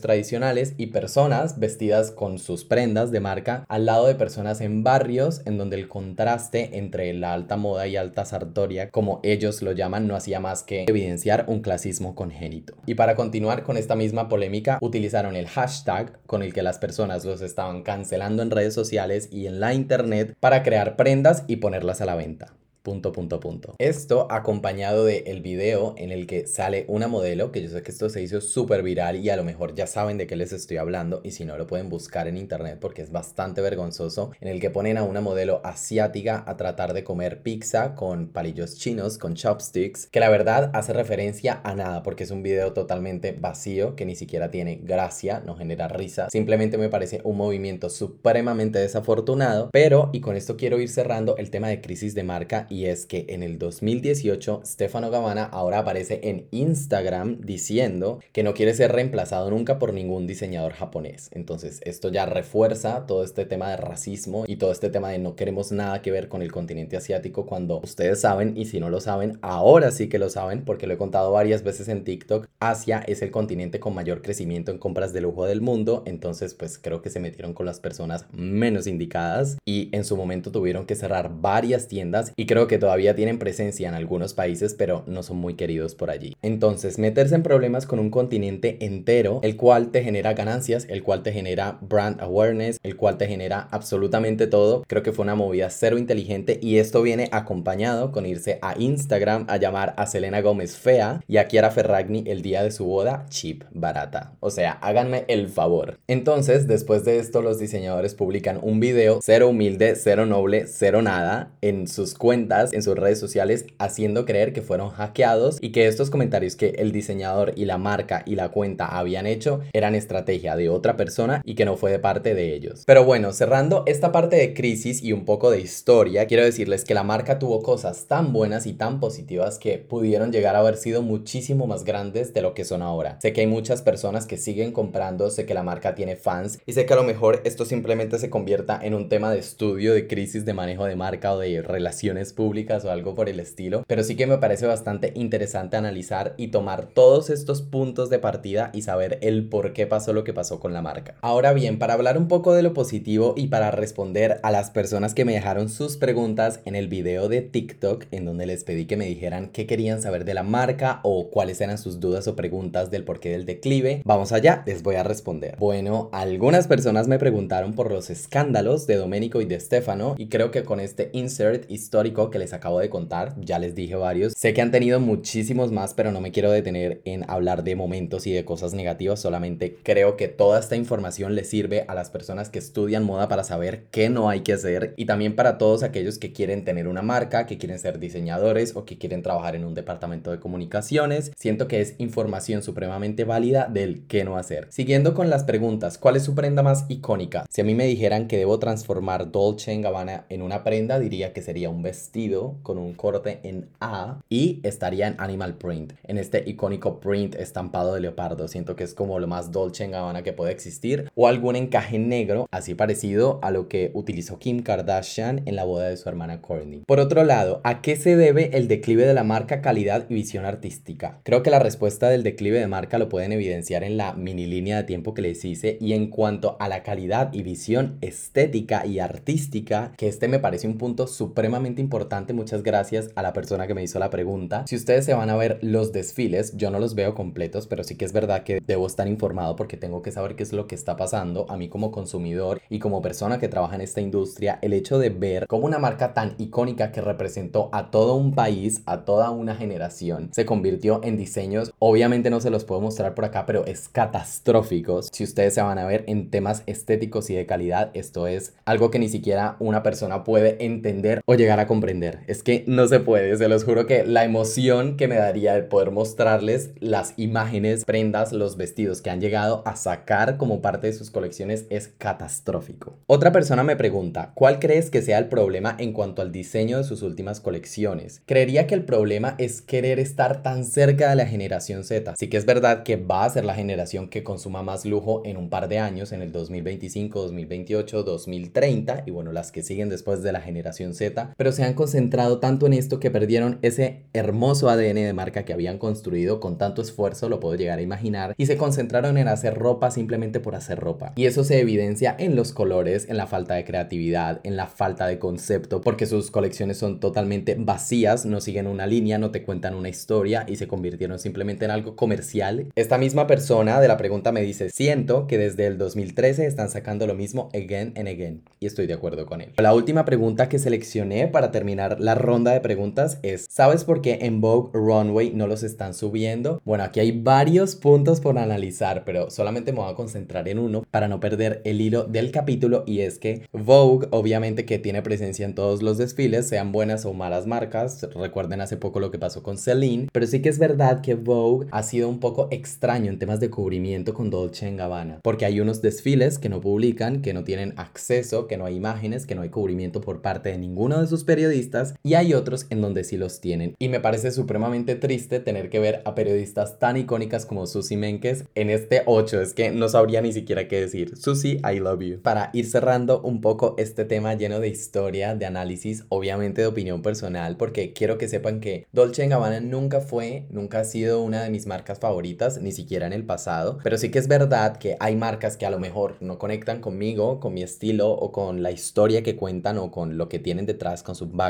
tradicionales 0.00 0.37
y 0.76 0.86
personas 0.86 1.58
vestidas 1.58 2.12
con 2.12 2.38
sus 2.38 2.64
prendas 2.64 3.10
de 3.10 3.18
marca 3.18 3.64
al 3.68 3.86
lado 3.86 4.06
de 4.06 4.14
personas 4.14 4.60
en 4.60 4.84
barrios 4.84 5.42
en 5.46 5.58
donde 5.58 5.74
el 5.74 5.88
contraste 5.88 6.78
entre 6.78 7.12
la 7.12 7.34
alta 7.34 7.56
moda 7.56 7.88
y 7.88 7.96
alta 7.96 8.24
sartoria, 8.24 8.90
como 8.90 9.18
ellos 9.24 9.62
lo 9.62 9.72
llaman, 9.72 10.06
no 10.06 10.14
hacía 10.14 10.38
más 10.38 10.62
que 10.62 10.84
evidenciar 10.86 11.44
un 11.48 11.60
clasismo 11.60 12.14
congénito. 12.14 12.74
Y 12.86 12.94
para 12.94 13.16
continuar 13.16 13.64
con 13.64 13.76
esta 13.76 13.96
misma 13.96 14.28
polémica, 14.28 14.78
utilizaron 14.80 15.34
el 15.34 15.48
hashtag 15.48 16.20
con 16.26 16.44
el 16.44 16.54
que 16.54 16.62
las 16.62 16.78
personas 16.78 17.24
los 17.24 17.40
estaban 17.40 17.82
cancelando 17.82 18.40
en 18.42 18.52
redes 18.52 18.74
sociales 18.74 19.28
y 19.32 19.48
en 19.48 19.58
la 19.58 19.74
internet 19.74 20.36
para 20.38 20.62
crear 20.62 20.94
prendas 20.94 21.42
y 21.48 21.56
ponerlas 21.56 22.00
a 22.00 22.06
la 22.06 22.14
venta. 22.14 22.54
Punto, 22.88 23.12
punto, 23.12 23.38
punto. 23.38 23.74
Esto 23.78 24.28
acompañado 24.30 25.04
de 25.04 25.24
el 25.26 25.42
video 25.42 25.92
en 25.98 26.10
el 26.10 26.26
que 26.26 26.46
sale 26.46 26.86
una 26.88 27.06
modelo, 27.06 27.52
que 27.52 27.62
yo 27.62 27.68
sé 27.68 27.82
que 27.82 27.90
esto 27.90 28.08
se 28.08 28.22
hizo 28.22 28.40
súper 28.40 28.82
viral 28.82 29.16
y 29.16 29.28
a 29.28 29.36
lo 29.36 29.44
mejor 29.44 29.74
ya 29.74 29.86
saben 29.86 30.16
de 30.16 30.26
qué 30.26 30.36
les 30.36 30.54
estoy 30.54 30.78
hablando 30.78 31.20
y 31.22 31.32
si 31.32 31.44
no 31.44 31.58
lo 31.58 31.66
pueden 31.66 31.90
buscar 31.90 32.28
en 32.28 32.38
internet 32.38 32.78
porque 32.80 33.02
es 33.02 33.12
bastante 33.12 33.60
vergonzoso, 33.60 34.30
en 34.40 34.48
el 34.48 34.58
que 34.58 34.70
ponen 34.70 34.96
a 34.96 35.02
una 35.02 35.20
modelo 35.20 35.60
asiática 35.64 36.42
a 36.46 36.56
tratar 36.56 36.94
de 36.94 37.04
comer 37.04 37.42
pizza 37.42 37.94
con 37.94 38.28
palillos 38.28 38.76
chinos, 38.76 39.18
con 39.18 39.34
chopsticks, 39.34 40.06
que 40.06 40.20
la 40.20 40.30
verdad 40.30 40.70
hace 40.72 40.94
referencia 40.94 41.60
a 41.64 41.74
nada 41.74 42.02
porque 42.02 42.24
es 42.24 42.30
un 42.30 42.42
video 42.42 42.72
totalmente 42.72 43.32
vacío 43.32 43.96
que 43.96 44.06
ni 44.06 44.16
siquiera 44.16 44.50
tiene 44.50 44.80
gracia, 44.82 45.42
no 45.44 45.56
genera 45.56 45.88
risa, 45.88 46.30
simplemente 46.30 46.78
me 46.78 46.88
parece 46.88 47.20
un 47.24 47.36
movimiento 47.36 47.90
supremamente 47.90 48.78
desafortunado, 48.78 49.68
pero 49.74 50.08
y 50.14 50.22
con 50.22 50.36
esto 50.36 50.56
quiero 50.56 50.80
ir 50.80 50.88
cerrando 50.88 51.36
el 51.36 51.50
tema 51.50 51.68
de 51.68 51.82
crisis 51.82 52.14
de 52.14 52.24
marca 52.24 52.66
y 52.70 52.77
y 52.78 52.86
es 52.86 53.06
que 53.06 53.26
en 53.30 53.42
el 53.42 53.58
2018 53.58 54.62
Stefano 54.64 55.10
Gabbana 55.10 55.42
ahora 55.42 55.80
aparece 55.80 56.20
en 56.22 56.46
Instagram 56.52 57.40
diciendo 57.40 58.20
que 58.32 58.44
no 58.44 58.54
quiere 58.54 58.72
ser 58.72 58.92
reemplazado 58.92 59.50
nunca 59.50 59.80
por 59.80 59.92
ningún 59.92 60.28
diseñador 60.28 60.74
japonés. 60.74 61.28
Entonces 61.32 61.80
esto 61.82 62.08
ya 62.08 62.24
refuerza 62.24 63.04
todo 63.06 63.24
este 63.24 63.46
tema 63.46 63.68
de 63.70 63.78
racismo 63.78 64.44
y 64.46 64.56
todo 64.56 64.70
este 64.70 64.90
tema 64.90 65.08
de 65.08 65.18
no 65.18 65.34
queremos 65.34 65.72
nada 65.72 66.02
que 66.02 66.12
ver 66.12 66.28
con 66.28 66.40
el 66.40 66.52
continente 66.52 66.96
asiático 66.96 67.46
cuando 67.46 67.80
ustedes 67.80 68.20
saben 68.20 68.56
y 68.56 68.66
si 68.66 68.78
no 68.78 68.90
lo 68.90 69.00
saben, 69.00 69.40
ahora 69.42 69.90
sí 69.90 70.08
que 70.08 70.20
lo 70.20 70.30
saben 70.30 70.64
porque 70.64 70.86
lo 70.86 70.94
he 70.94 70.98
contado 70.98 71.32
varias 71.32 71.64
veces 71.64 71.88
en 71.88 72.04
TikTok, 72.04 72.46
Asia 72.60 73.02
es 73.08 73.22
el 73.22 73.32
continente 73.32 73.80
con 73.80 73.92
mayor 73.92 74.22
crecimiento 74.22 74.70
en 74.70 74.78
compras 74.78 75.12
de 75.12 75.20
lujo 75.20 75.46
del 75.46 75.62
mundo, 75.62 76.04
entonces 76.06 76.54
pues 76.54 76.78
creo 76.78 77.02
que 77.02 77.10
se 77.10 77.18
metieron 77.18 77.54
con 77.54 77.66
las 77.66 77.80
personas 77.80 78.26
menos 78.30 78.86
indicadas 78.86 79.58
y 79.64 79.88
en 79.90 80.04
su 80.04 80.16
momento 80.16 80.52
tuvieron 80.52 80.86
que 80.86 80.94
cerrar 80.94 81.40
varias 81.40 81.88
tiendas 81.88 82.32
y 82.36 82.46
creo 82.46 82.57
que 82.66 82.78
todavía 82.78 83.14
tienen 83.14 83.38
presencia 83.38 83.88
en 83.88 83.94
algunos 83.94 84.34
países, 84.34 84.74
pero 84.74 85.04
no 85.06 85.22
son 85.22 85.36
muy 85.36 85.54
queridos 85.54 85.94
por 85.94 86.10
allí. 86.10 86.36
Entonces, 86.42 86.98
meterse 86.98 87.34
en 87.34 87.42
problemas 87.42 87.86
con 87.86 87.98
un 87.98 88.10
continente 88.10 88.78
entero, 88.80 89.40
el 89.42 89.56
cual 89.56 89.90
te 89.90 90.02
genera 90.02 90.34
ganancias, 90.34 90.86
el 90.88 91.02
cual 91.02 91.22
te 91.22 91.32
genera 91.32 91.78
brand 91.80 92.20
awareness, 92.20 92.78
el 92.82 92.96
cual 92.96 93.18
te 93.18 93.28
genera 93.28 93.68
absolutamente 93.70 94.46
todo, 94.46 94.84
creo 94.86 95.02
que 95.02 95.12
fue 95.12 95.24
una 95.24 95.34
movida 95.34 95.70
cero 95.70 95.98
inteligente 95.98 96.58
y 96.62 96.78
esto 96.78 97.02
viene 97.02 97.28
acompañado 97.32 98.12
con 98.12 98.26
irse 98.26 98.58
a 98.62 98.74
Instagram 98.78 99.44
a 99.48 99.58
llamar 99.58 99.94
a 99.96 100.06
Selena 100.06 100.40
Gómez 100.40 100.76
fea 100.76 101.22
y 101.28 101.36
a 101.36 101.46
Chiara 101.46 101.70
Ferragni 101.70 102.24
el 102.26 102.42
día 102.42 102.62
de 102.62 102.70
su 102.70 102.86
boda 102.86 103.26
cheap, 103.28 103.64
barata. 103.72 104.32
O 104.40 104.50
sea, 104.50 104.72
háganme 104.72 105.24
el 105.28 105.48
favor. 105.48 105.98
Entonces, 106.08 106.66
después 106.66 107.04
de 107.04 107.18
esto, 107.18 107.42
los 107.42 107.58
diseñadores 107.58 108.14
publican 108.14 108.58
un 108.62 108.80
video 108.80 109.20
cero 109.22 109.48
humilde, 109.48 109.94
cero 109.96 110.26
noble, 110.26 110.66
cero 110.66 111.02
nada 111.02 111.52
en 111.60 111.86
sus 111.86 112.14
cuentas 112.14 112.47
en 112.48 112.82
sus 112.82 112.96
redes 112.96 113.20
sociales 113.20 113.66
haciendo 113.78 114.24
creer 114.24 114.52
que 114.52 114.62
fueron 114.62 114.88
hackeados 114.88 115.58
y 115.60 115.70
que 115.70 115.86
estos 115.86 116.08
comentarios 116.08 116.56
que 116.56 116.70
el 116.78 116.92
diseñador 116.92 117.52
y 117.56 117.66
la 117.66 117.76
marca 117.76 118.22
y 118.24 118.36
la 118.36 118.48
cuenta 118.48 118.86
habían 118.86 119.26
hecho 119.26 119.60
eran 119.74 119.94
estrategia 119.94 120.56
de 120.56 120.70
otra 120.70 120.96
persona 120.96 121.42
y 121.44 121.54
que 121.54 121.66
no 121.66 121.76
fue 121.76 121.90
de 121.90 121.98
parte 121.98 122.34
de 122.34 122.54
ellos. 122.54 122.84
Pero 122.86 123.04
bueno, 123.04 123.32
cerrando 123.32 123.82
esta 123.86 124.12
parte 124.12 124.36
de 124.36 124.54
crisis 124.54 125.02
y 125.02 125.12
un 125.12 125.26
poco 125.26 125.50
de 125.50 125.60
historia, 125.60 126.26
quiero 126.26 126.44
decirles 126.44 126.84
que 126.84 126.94
la 126.94 127.02
marca 127.02 127.38
tuvo 127.38 127.62
cosas 127.62 128.06
tan 128.06 128.32
buenas 128.32 128.66
y 128.66 128.72
tan 128.72 128.98
positivas 128.98 129.58
que 129.58 129.76
pudieron 129.78 130.32
llegar 130.32 130.56
a 130.56 130.60
haber 130.60 130.76
sido 130.76 131.02
muchísimo 131.02 131.66
más 131.66 131.84
grandes 131.84 132.32
de 132.32 132.40
lo 132.40 132.54
que 132.54 132.64
son 132.64 132.80
ahora. 132.80 133.18
Sé 133.20 133.34
que 133.34 133.42
hay 133.42 133.46
muchas 133.46 133.82
personas 133.82 134.26
que 134.26 134.38
siguen 134.38 134.72
comprando, 134.72 135.28
sé 135.28 135.44
que 135.44 135.54
la 135.54 135.62
marca 135.62 135.94
tiene 135.94 136.16
fans 136.16 136.58
y 136.64 136.72
sé 136.72 136.86
que 136.86 136.94
a 136.94 136.96
lo 136.96 137.04
mejor 137.04 137.42
esto 137.44 137.66
simplemente 137.66 138.18
se 138.18 138.30
convierta 138.30 138.80
en 138.82 138.94
un 138.94 139.10
tema 139.10 139.30
de 139.30 139.38
estudio 139.38 139.92
de 139.92 140.06
crisis 140.06 140.44
de 140.44 140.54
manejo 140.54 140.86
de 140.86 140.96
marca 140.96 141.34
o 141.34 141.38
de 141.38 141.60
relaciones 141.62 142.32
públicas 142.38 142.84
o 142.84 142.92
algo 142.92 143.16
por 143.16 143.28
el 143.28 143.40
estilo, 143.40 143.82
pero 143.88 144.04
sí 144.04 144.14
que 144.14 144.28
me 144.28 144.38
parece 144.38 144.64
bastante 144.64 145.10
interesante 145.16 145.76
analizar 145.76 146.34
y 146.36 146.48
tomar 146.48 146.86
todos 146.94 147.30
estos 147.30 147.62
puntos 147.62 148.10
de 148.10 148.20
partida 148.20 148.70
y 148.72 148.82
saber 148.82 149.18
el 149.22 149.48
por 149.48 149.72
qué 149.72 149.88
pasó 149.88 150.12
lo 150.12 150.22
que 150.22 150.32
pasó 150.32 150.60
con 150.60 150.72
la 150.72 150.80
marca. 150.80 151.16
Ahora 151.20 151.52
bien, 151.52 151.80
para 151.80 151.94
hablar 151.94 152.16
un 152.16 152.28
poco 152.28 152.54
de 152.54 152.62
lo 152.62 152.74
positivo 152.74 153.34
y 153.36 153.48
para 153.48 153.72
responder 153.72 154.38
a 154.44 154.52
las 154.52 154.70
personas 154.70 155.14
que 155.14 155.24
me 155.24 155.32
dejaron 155.32 155.68
sus 155.68 155.96
preguntas 155.96 156.60
en 156.64 156.76
el 156.76 156.86
video 156.86 157.28
de 157.28 157.40
TikTok, 157.40 158.04
en 158.12 158.24
donde 158.24 158.46
les 158.46 158.62
pedí 158.62 158.86
que 158.86 158.96
me 158.96 159.06
dijeran 159.06 159.48
qué 159.48 159.66
querían 159.66 160.00
saber 160.00 160.24
de 160.24 160.34
la 160.34 160.44
marca 160.44 161.00
o 161.02 161.30
cuáles 161.30 161.60
eran 161.60 161.76
sus 161.76 161.98
dudas 161.98 162.28
o 162.28 162.36
preguntas 162.36 162.92
del 162.92 163.02
porqué 163.02 163.30
del 163.30 163.46
declive, 163.46 164.02
vamos 164.04 164.30
allá, 164.30 164.62
les 164.64 164.84
voy 164.84 164.94
a 164.94 165.02
responder. 165.02 165.56
Bueno, 165.58 166.08
algunas 166.12 166.68
personas 166.68 167.08
me 167.08 167.18
preguntaron 167.18 167.72
por 167.72 167.90
los 167.90 168.10
escándalos 168.10 168.86
de 168.86 168.94
Domenico 168.94 169.40
y 169.40 169.46
de 169.46 169.58
Stefano 169.58 170.14
y 170.16 170.28
creo 170.28 170.52
que 170.52 170.62
con 170.62 170.78
este 170.78 171.10
insert 171.12 171.68
histórico 171.68 172.27
que 172.30 172.38
les 172.38 172.52
acabo 172.52 172.80
de 172.80 172.90
contar, 172.90 173.34
ya 173.40 173.58
les 173.58 173.74
dije 173.74 173.94
varios. 173.94 174.32
Sé 174.34 174.54
que 174.54 174.62
han 174.62 174.70
tenido 174.70 175.00
muchísimos 175.00 175.72
más, 175.72 175.94
pero 175.94 176.12
no 176.12 176.20
me 176.20 176.32
quiero 176.32 176.50
detener 176.50 177.00
en 177.04 177.28
hablar 177.28 177.64
de 177.64 177.76
momentos 177.76 178.26
y 178.26 178.32
de 178.32 178.44
cosas 178.44 178.74
negativas, 178.74 179.20
solamente 179.20 179.78
creo 179.82 180.16
que 180.16 180.28
toda 180.28 180.60
esta 180.60 180.76
información 180.76 181.34
les 181.34 181.48
sirve 181.48 181.84
a 181.88 181.94
las 181.94 182.10
personas 182.10 182.50
que 182.50 182.58
estudian 182.58 183.04
moda 183.04 183.28
para 183.28 183.44
saber 183.44 183.86
qué 183.90 184.10
no 184.10 184.28
hay 184.28 184.40
que 184.40 184.52
hacer 184.52 184.94
y 184.96 185.06
también 185.06 185.34
para 185.34 185.58
todos 185.58 185.82
aquellos 185.82 186.18
que 186.18 186.32
quieren 186.32 186.64
tener 186.64 186.88
una 186.88 187.02
marca, 187.02 187.46
que 187.46 187.58
quieren 187.58 187.78
ser 187.78 187.98
diseñadores 187.98 188.76
o 188.76 188.84
que 188.84 188.98
quieren 188.98 189.22
trabajar 189.22 189.56
en 189.56 189.64
un 189.64 189.74
departamento 189.74 190.30
de 190.30 190.40
comunicaciones. 190.40 191.32
Siento 191.36 191.68
que 191.68 191.80
es 191.80 191.94
información 191.98 192.62
supremamente 192.62 193.24
válida 193.24 193.68
del 193.72 194.06
qué 194.06 194.24
no 194.24 194.36
hacer. 194.36 194.66
Siguiendo 194.70 195.14
con 195.14 195.30
las 195.30 195.44
preguntas, 195.44 195.98
¿cuál 195.98 196.16
es 196.16 196.24
su 196.24 196.34
prenda 196.34 196.62
más 196.62 196.84
icónica? 196.88 197.46
Si 197.48 197.60
a 197.60 197.64
mí 197.64 197.74
me 197.74 197.86
dijeran 197.86 198.28
que 198.28 198.38
debo 198.38 198.58
transformar 198.58 199.30
Dolce 199.30 199.78
Gabbana 199.80 200.26
en 200.28 200.42
una 200.42 200.64
prenda, 200.64 200.98
diría 200.98 201.32
que 201.32 201.42
sería 201.42 201.70
un 201.70 201.82
vestido 201.82 202.17
vestido 202.18 202.56
con 202.64 202.78
un 202.78 202.94
corte 202.94 203.38
en 203.44 203.68
A 203.80 204.18
y 204.28 204.60
estaría 204.64 205.06
en 205.06 205.14
animal 205.18 205.54
print, 205.54 205.92
en 206.02 206.18
este 206.18 206.42
icónico 206.46 206.98
print 206.98 207.36
estampado 207.36 207.94
de 207.94 208.00
leopardo. 208.00 208.48
Siento 208.48 208.74
que 208.74 208.82
es 208.82 208.92
como 208.92 209.20
lo 209.20 209.28
más 209.28 209.52
Dolce 209.52 209.84
en 209.84 209.92
Gabbana 209.92 210.22
que 210.22 210.32
puede 210.32 210.50
existir 210.50 211.08
o 211.14 211.28
algún 211.28 211.54
encaje 211.54 211.98
negro 211.98 212.48
así 212.50 212.74
parecido 212.74 213.38
a 213.42 213.52
lo 213.52 213.68
que 213.68 213.92
utilizó 213.94 214.40
Kim 214.40 214.62
Kardashian 214.62 215.42
en 215.46 215.54
la 215.54 215.62
boda 215.62 215.88
de 215.88 215.96
su 215.96 216.08
hermana 216.08 216.42
Kourtney. 216.42 216.82
Por 216.86 216.98
otro 216.98 217.22
lado, 217.22 217.60
¿a 217.62 217.82
qué 217.82 217.94
se 217.94 218.16
debe 218.16 218.56
el 218.56 218.66
declive 218.66 219.06
de 219.06 219.14
la 219.14 219.22
marca 219.22 219.62
calidad 219.62 220.06
y 220.08 220.14
visión 220.14 220.44
artística? 220.44 221.20
Creo 221.22 221.44
que 221.44 221.50
la 221.50 221.60
respuesta 221.60 222.08
del 222.08 222.24
declive 222.24 222.58
de 222.58 222.66
marca 222.66 222.98
lo 222.98 223.08
pueden 223.08 223.30
evidenciar 223.30 223.84
en 223.84 223.96
la 223.96 224.14
mini 224.14 224.46
línea 224.46 224.78
de 224.78 224.84
tiempo 224.84 225.14
que 225.14 225.22
les 225.22 225.44
hice 225.44 225.78
y 225.80 225.92
en 225.92 226.08
cuanto 226.08 226.56
a 226.58 226.68
la 226.68 226.82
calidad 226.82 227.32
y 227.32 227.44
visión 227.44 227.98
estética 228.00 228.84
y 228.86 228.98
artística, 228.98 229.92
que 229.96 230.08
este 230.08 230.26
me 230.26 230.40
parece 230.40 230.66
un 230.66 230.78
punto 230.78 231.06
supremamente 231.06 231.80
importante. 231.80 232.07
Muchas 232.08 232.62
gracias 232.62 233.10
a 233.16 233.22
la 233.22 233.34
persona 233.34 233.66
que 233.66 233.74
me 233.74 233.82
hizo 233.82 233.98
la 233.98 234.08
pregunta. 234.08 234.64
Si 234.66 234.76
ustedes 234.76 235.04
se 235.04 235.12
van 235.12 235.28
a 235.28 235.36
ver 235.36 235.58
los 235.60 235.92
desfiles, 235.92 236.56
yo 236.56 236.70
no 236.70 236.78
los 236.78 236.94
veo 236.94 237.14
completos, 237.14 237.66
pero 237.66 237.84
sí 237.84 237.96
que 237.96 238.06
es 238.06 238.12
verdad 238.12 238.44
que 238.44 238.62
debo 238.66 238.86
estar 238.86 239.06
informado 239.06 239.56
porque 239.56 239.76
tengo 239.76 240.00
que 240.00 240.10
saber 240.10 240.34
qué 240.34 240.42
es 240.42 240.54
lo 240.54 240.66
que 240.66 240.74
está 240.74 240.96
pasando. 240.96 241.44
A 241.50 241.58
mí 241.58 241.68
como 241.68 241.92
consumidor 241.92 242.62
y 242.70 242.78
como 242.78 243.02
persona 243.02 243.38
que 243.38 243.48
trabaja 243.48 243.74
en 243.74 243.82
esta 243.82 244.00
industria, 244.00 244.58
el 244.62 244.72
hecho 244.72 244.98
de 244.98 245.10
ver 245.10 245.46
cómo 245.46 245.66
una 245.66 245.78
marca 245.78 246.14
tan 246.14 246.34
icónica 246.38 246.92
que 246.92 247.02
representó 247.02 247.68
a 247.72 247.90
todo 247.90 248.14
un 248.14 248.34
país, 248.34 248.82
a 248.86 249.04
toda 249.04 249.30
una 249.30 249.54
generación, 249.54 250.30
se 250.32 250.46
convirtió 250.46 251.00
en 251.04 251.18
diseños, 251.18 251.72
obviamente 251.78 252.30
no 252.30 252.40
se 252.40 252.50
los 252.50 252.64
puedo 252.64 252.80
mostrar 252.80 253.14
por 253.14 253.26
acá, 253.26 253.44
pero 253.44 253.66
es 253.66 253.88
catastróficos. 253.90 255.10
Si 255.12 255.24
ustedes 255.24 255.54
se 255.54 255.62
van 255.62 255.78
a 255.78 255.86
ver 255.86 256.04
en 256.06 256.30
temas 256.30 256.62
estéticos 256.66 257.28
y 257.28 257.34
de 257.34 257.44
calidad, 257.44 257.90
esto 257.92 258.26
es 258.26 258.54
algo 258.64 258.90
que 258.90 258.98
ni 258.98 259.10
siquiera 259.10 259.56
una 259.60 259.82
persona 259.82 260.24
puede 260.24 260.64
entender 260.64 261.20
o 261.26 261.34
llegar 261.34 261.60
a 261.60 261.66
comprender. 261.66 261.97
Es 262.26 262.42
que 262.42 262.64
no 262.66 262.86
se 262.86 263.00
puede, 263.00 263.36
se 263.36 263.48
los 263.48 263.64
juro 263.64 263.86
que 263.86 264.04
la 264.04 264.24
emoción 264.24 264.96
que 264.96 265.08
me 265.08 265.16
daría 265.16 265.56
el 265.56 265.64
poder 265.64 265.90
mostrarles 265.90 266.70
las 266.80 267.14
imágenes, 267.16 267.84
prendas, 267.84 268.32
los 268.32 268.56
vestidos 268.56 269.02
que 269.02 269.10
han 269.10 269.20
llegado 269.20 269.62
a 269.66 269.76
sacar 269.76 270.36
como 270.36 270.62
parte 270.62 270.86
de 270.86 270.92
sus 270.92 271.10
colecciones 271.10 271.66
es 271.70 271.88
catastrófico. 271.98 272.98
Otra 273.06 273.32
persona 273.32 273.64
me 273.64 273.76
pregunta, 273.76 274.32
¿cuál 274.34 274.58
crees 274.58 274.90
que 274.90 275.02
sea 275.02 275.18
el 275.18 275.28
problema 275.28 275.76
en 275.78 275.92
cuanto 275.92 276.22
al 276.22 276.32
diseño 276.32 276.78
de 276.78 276.84
sus 276.84 277.02
últimas 277.02 277.40
colecciones? 277.40 278.22
Creería 278.26 278.66
que 278.66 278.74
el 278.74 278.84
problema 278.84 279.34
es 279.38 279.62
querer 279.62 279.98
estar 279.98 280.42
tan 280.42 280.64
cerca 280.64 281.10
de 281.10 281.16
la 281.16 281.26
generación 281.26 281.84
Z. 281.84 282.14
Sí 282.18 282.28
que 282.28 282.36
es 282.36 282.46
verdad 282.46 282.82
que 282.82 282.96
va 282.96 283.24
a 283.24 283.30
ser 283.30 283.44
la 283.44 283.54
generación 283.54 284.08
que 284.08 284.22
consuma 284.22 284.62
más 284.62 284.84
lujo 284.84 285.22
en 285.24 285.36
un 285.36 285.50
par 285.50 285.68
de 285.68 285.78
años, 285.78 286.12
en 286.12 286.22
el 286.22 286.32
2025, 286.32 287.20
2028, 287.22 288.02
2030 288.02 289.02
y 289.06 289.10
bueno, 289.10 289.32
las 289.32 289.52
que 289.52 289.62
siguen 289.62 289.88
después 289.88 290.22
de 290.22 290.32
la 290.32 290.40
generación 290.40 290.94
Z, 290.94 291.32
pero 291.36 291.52
se 291.52 291.64
han 291.64 291.74
concentrado 291.88 292.38
tanto 292.38 292.66
en 292.66 292.74
esto 292.74 293.00
que 293.00 293.10
perdieron 293.10 293.58
ese 293.62 294.02
hermoso 294.12 294.68
ADN 294.68 294.96
de 294.96 295.14
marca 295.14 295.46
que 295.46 295.54
habían 295.54 295.78
construido 295.78 296.38
con 296.38 296.58
tanto 296.58 296.82
esfuerzo, 296.82 297.30
lo 297.30 297.40
puedo 297.40 297.54
llegar 297.54 297.78
a 297.78 297.82
imaginar, 297.82 298.34
y 298.36 298.44
se 298.44 298.58
concentraron 298.58 299.16
en 299.16 299.26
hacer 299.26 299.54
ropa 299.54 299.90
simplemente 299.90 300.38
por 300.38 300.54
hacer 300.54 300.78
ropa. 300.78 301.14
Y 301.16 301.24
eso 301.24 301.44
se 301.44 301.60
evidencia 301.60 302.14
en 302.18 302.36
los 302.36 302.52
colores, 302.52 303.08
en 303.08 303.16
la 303.16 303.26
falta 303.26 303.54
de 303.54 303.64
creatividad, 303.64 304.40
en 304.44 304.56
la 304.56 304.66
falta 304.66 305.06
de 305.06 305.18
concepto, 305.18 305.80
porque 305.80 306.04
sus 306.04 306.30
colecciones 306.30 306.76
son 306.76 307.00
totalmente 307.00 307.56
vacías, 307.58 308.26
no 308.26 308.42
siguen 308.42 308.66
una 308.66 308.86
línea, 308.86 309.16
no 309.16 309.30
te 309.30 309.42
cuentan 309.42 309.74
una 309.74 309.88
historia 309.88 310.44
y 310.46 310.56
se 310.56 310.68
convirtieron 310.68 311.18
simplemente 311.18 311.64
en 311.64 311.70
algo 311.70 311.96
comercial. 311.96 312.66
Esta 312.76 312.98
misma 312.98 313.26
persona 313.26 313.80
de 313.80 313.88
la 313.88 313.96
pregunta 313.96 314.30
me 314.30 314.42
dice, 314.42 314.68
siento 314.68 315.26
que 315.26 315.38
desde 315.38 315.66
el 315.66 315.78
2013 315.78 316.44
están 316.44 316.68
sacando 316.68 317.06
lo 317.06 317.14
mismo 317.14 317.48
again 317.54 317.94
and 317.96 318.08
again. 318.08 318.42
Y 318.60 318.66
estoy 318.66 318.86
de 318.86 318.92
acuerdo 318.92 319.24
con 319.24 319.40
él. 319.40 319.52
La 319.56 319.72
última 319.72 320.04
pregunta 320.04 320.50
que 320.50 320.58
seleccioné 320.58 321.28
para 321.28 321.50
terminar 321.50 321.77
la 321.78 322.14
ronda 322.14 322.52
de 322.52 322.60
preguntas 322.60 323.18
es, 323.22 323.46
¿sabes 323.48 323.84
por 323.84 324.02
qué 324.02 324.18
en 324.22 324.40
Vogue 324.40 324.70
Runway 324.72 325.32
no 325.32 325.46
los 325.46 325.62
están 325.62 325.94
subiendo? 325.94 326.60
Bueno, 326.64 326.84
aquí 326.84 327.00
hay 327.00 327.12
varios 327.12 327.76
puntos 327.76 328.20
por 328.20 328.38
analizar, 328.38 329.04
pero 329.04 329.30
solamente 329.30 329.72
me 329.72 329.78
voy 329.78 329.90
a 329.90 329.94
concentrar 329.94 330.48
en 330.48 330.58
uno 330.58 330.84
para 330.90 331.08
no 331.08 331.20
perder 331.20 331.62
el 331.64 331.80
hilo 331.80 332.04
del 332.04 332.30
capítulo 332.30 332.84
y 332.86 333.00
es 333.00 333.18
que 333.18 333.46
Vogue 333.52 334.08
obviamente 334.10 334.64
que 334.64 334.78
tiene 334.78 335.02
presencia 335.02 335.46
en 335.46 335.54
todos 335.54 335.82
los 335.82 335.98
desfiles, 335.98 336.48
sean 336.48 336.72
buenas 336.72 337.04
o 337.04 337.14
malas 337.14 337.46
marcas, 337.46 338.06
recuerden 338.14 338.60
hace 338.60 338.76
poco 338.76 339.00
lo 339.00 339.10
que 339.10 339.18
pasó 339.18 339.42
con 339.42 339.58
Celine, 339.58 340.08
pero 340.12 340.26
sí 340.26 340.42
que 340.42 340.48
es 340.48 340.58
verdad 340.58 341.00
que 341.00 341.14
Vogue 341.14 341.68
ha 341.70 341.82
sido 341.82 342.08
un 342.08 342.20
poco 342.20 342.48
extraño 342.50 343.10
en 343.10 343.18
temas 343.18 343.40
de 343.40 343.50
cubrimiento 343.50 344.14
con 344.14 344.30
Dolce 344.30 344.74
Gabbana, 344.74 345.20
porque 345.22 345.44
hay 345.44 345.60
unos 345.60 345.82
desfiles 345.82 346.38
que 346.38 346.48
no 346.48 346.60
publican, 346.60 347.22
que 347.22 347.32
no 347.32 347.44
tienen 347.44 347.74
acceso, 347.76 348.46
que 348.46 348.56
no 348.56 348.64
hay 348.64 348.76
imágenes, 348.76 349.26
que 349.26 349.34
no 349.34 349.42
hay 349.42 349.50
cubrimiento 349.50 350.00
por 350.00 350.22
parte 350.22 350.50
de 350.50 350.58
ninguno 350.58 351.00
de 351.00 351.06
sus 351.06 351.24
periodistas 351.24 351.57
y 352.02 352.14
hay 352.14 352.34
otros 352.34 352.66
en 352.70 352.80
donde 352.80 353.04
sí 353.04 353.16
los 353.16 353.40
tienen. 353.40 353.74
Y 353.78 353.88
me 353.88 354.00
parece 354.00 354.30
supremamente 354.30 354.94
triste 354.94 355.40
tener 355.40 355.70
que 355.70 355.80
ver 355.80 356.02
a 356.04 356.14
periodistas 356.14 356.78
tan 356.78 356.96
icónicas 356.96 357.46
como 357.46 357.66
Susie 357.66 357.96
Menkes 357.96 358.44
en 358.54 358.70
este 358.70 359.02
8, 359.06 359.40
es 359.40 359.54
que 359.54 359.70
no 359.70 359.88
sabría 359.88 360.20
ni 360.20 360.32
siquiera 360.32 360.68
qué 360.68 360.80
decir. 360.80 361.16
Susie, 361.16 361.60
I 361.70 361.78
love 361.78 362.00
you. 362.00 362.20
Para 362.22 362.50
ir 362.52 362.66
cerrando 362.66 363.20
un 363.22 363.40
poco 363.40 363.74
este 363.78 364.04
tema 364.04 364.34
lleno 364.34 364.60
de 364.60 364.68
historia, 364.68 365.34
de 365.34 365.46
análisis, 365.46 366.04
obviamente 366.08 366.60
de 366.60 366.66
opinión 366.66 367.02
personal, 367.02 367.56
porque 367.56 367.92
quiero 367.92 368.18
que 368.18 368.28
sepan 368.28 368.60
que 368.60 368.86
Dolce 368.92 369.26
Gabbana 369.26 369.60
nunca 369.60 370.00
fue, 370.00 370.46
nunca 370.50 370.80
ha 370.80 370.84
sido 370.84 371.22
una 371.22 371.42
de 371.42 371.50
mis 371.50 371.66
marcas 371.66 371.98
favoritas, 371.98 372.60
ni 372.60 372.72
siquiera 372.72 373.06
en 373.06 373.12
el 373.12 373.24
pasado, 373.24 373.78
pero 373.82 373.98
sí 373.98 374.10
que 374.10 374.18
es 374.18 374.28
verdad 374.28 374.76
que 374.76 374.96
hay 375.00 375.16
marcas 375.16 375.56
que 375.56 375.66
a 375.66 375.70
lo 375.70 375.78
mejor 375.78 376.16
no 376.20 376.38
conectan 376.38 376.80
conmigo, 376.80 377.40
con 377.40 377.54
mi 377.54 377.62
estilo 377.62 378.10
o 378.10 378.32
con 378.32 378.62
la 378.62 378.70
historia 378.70 379.22
que 379.22 379.36
cuentan 379.36 379.78
o 379.78 379.90
con 379.90 380.16
lo 380.16 380.28
que 380.28 380.38
tienen 380.38 380.66
detrás, 380.66 381.02
con 381.02 381.14
su 381.14 381.26
background, 381.26 381.47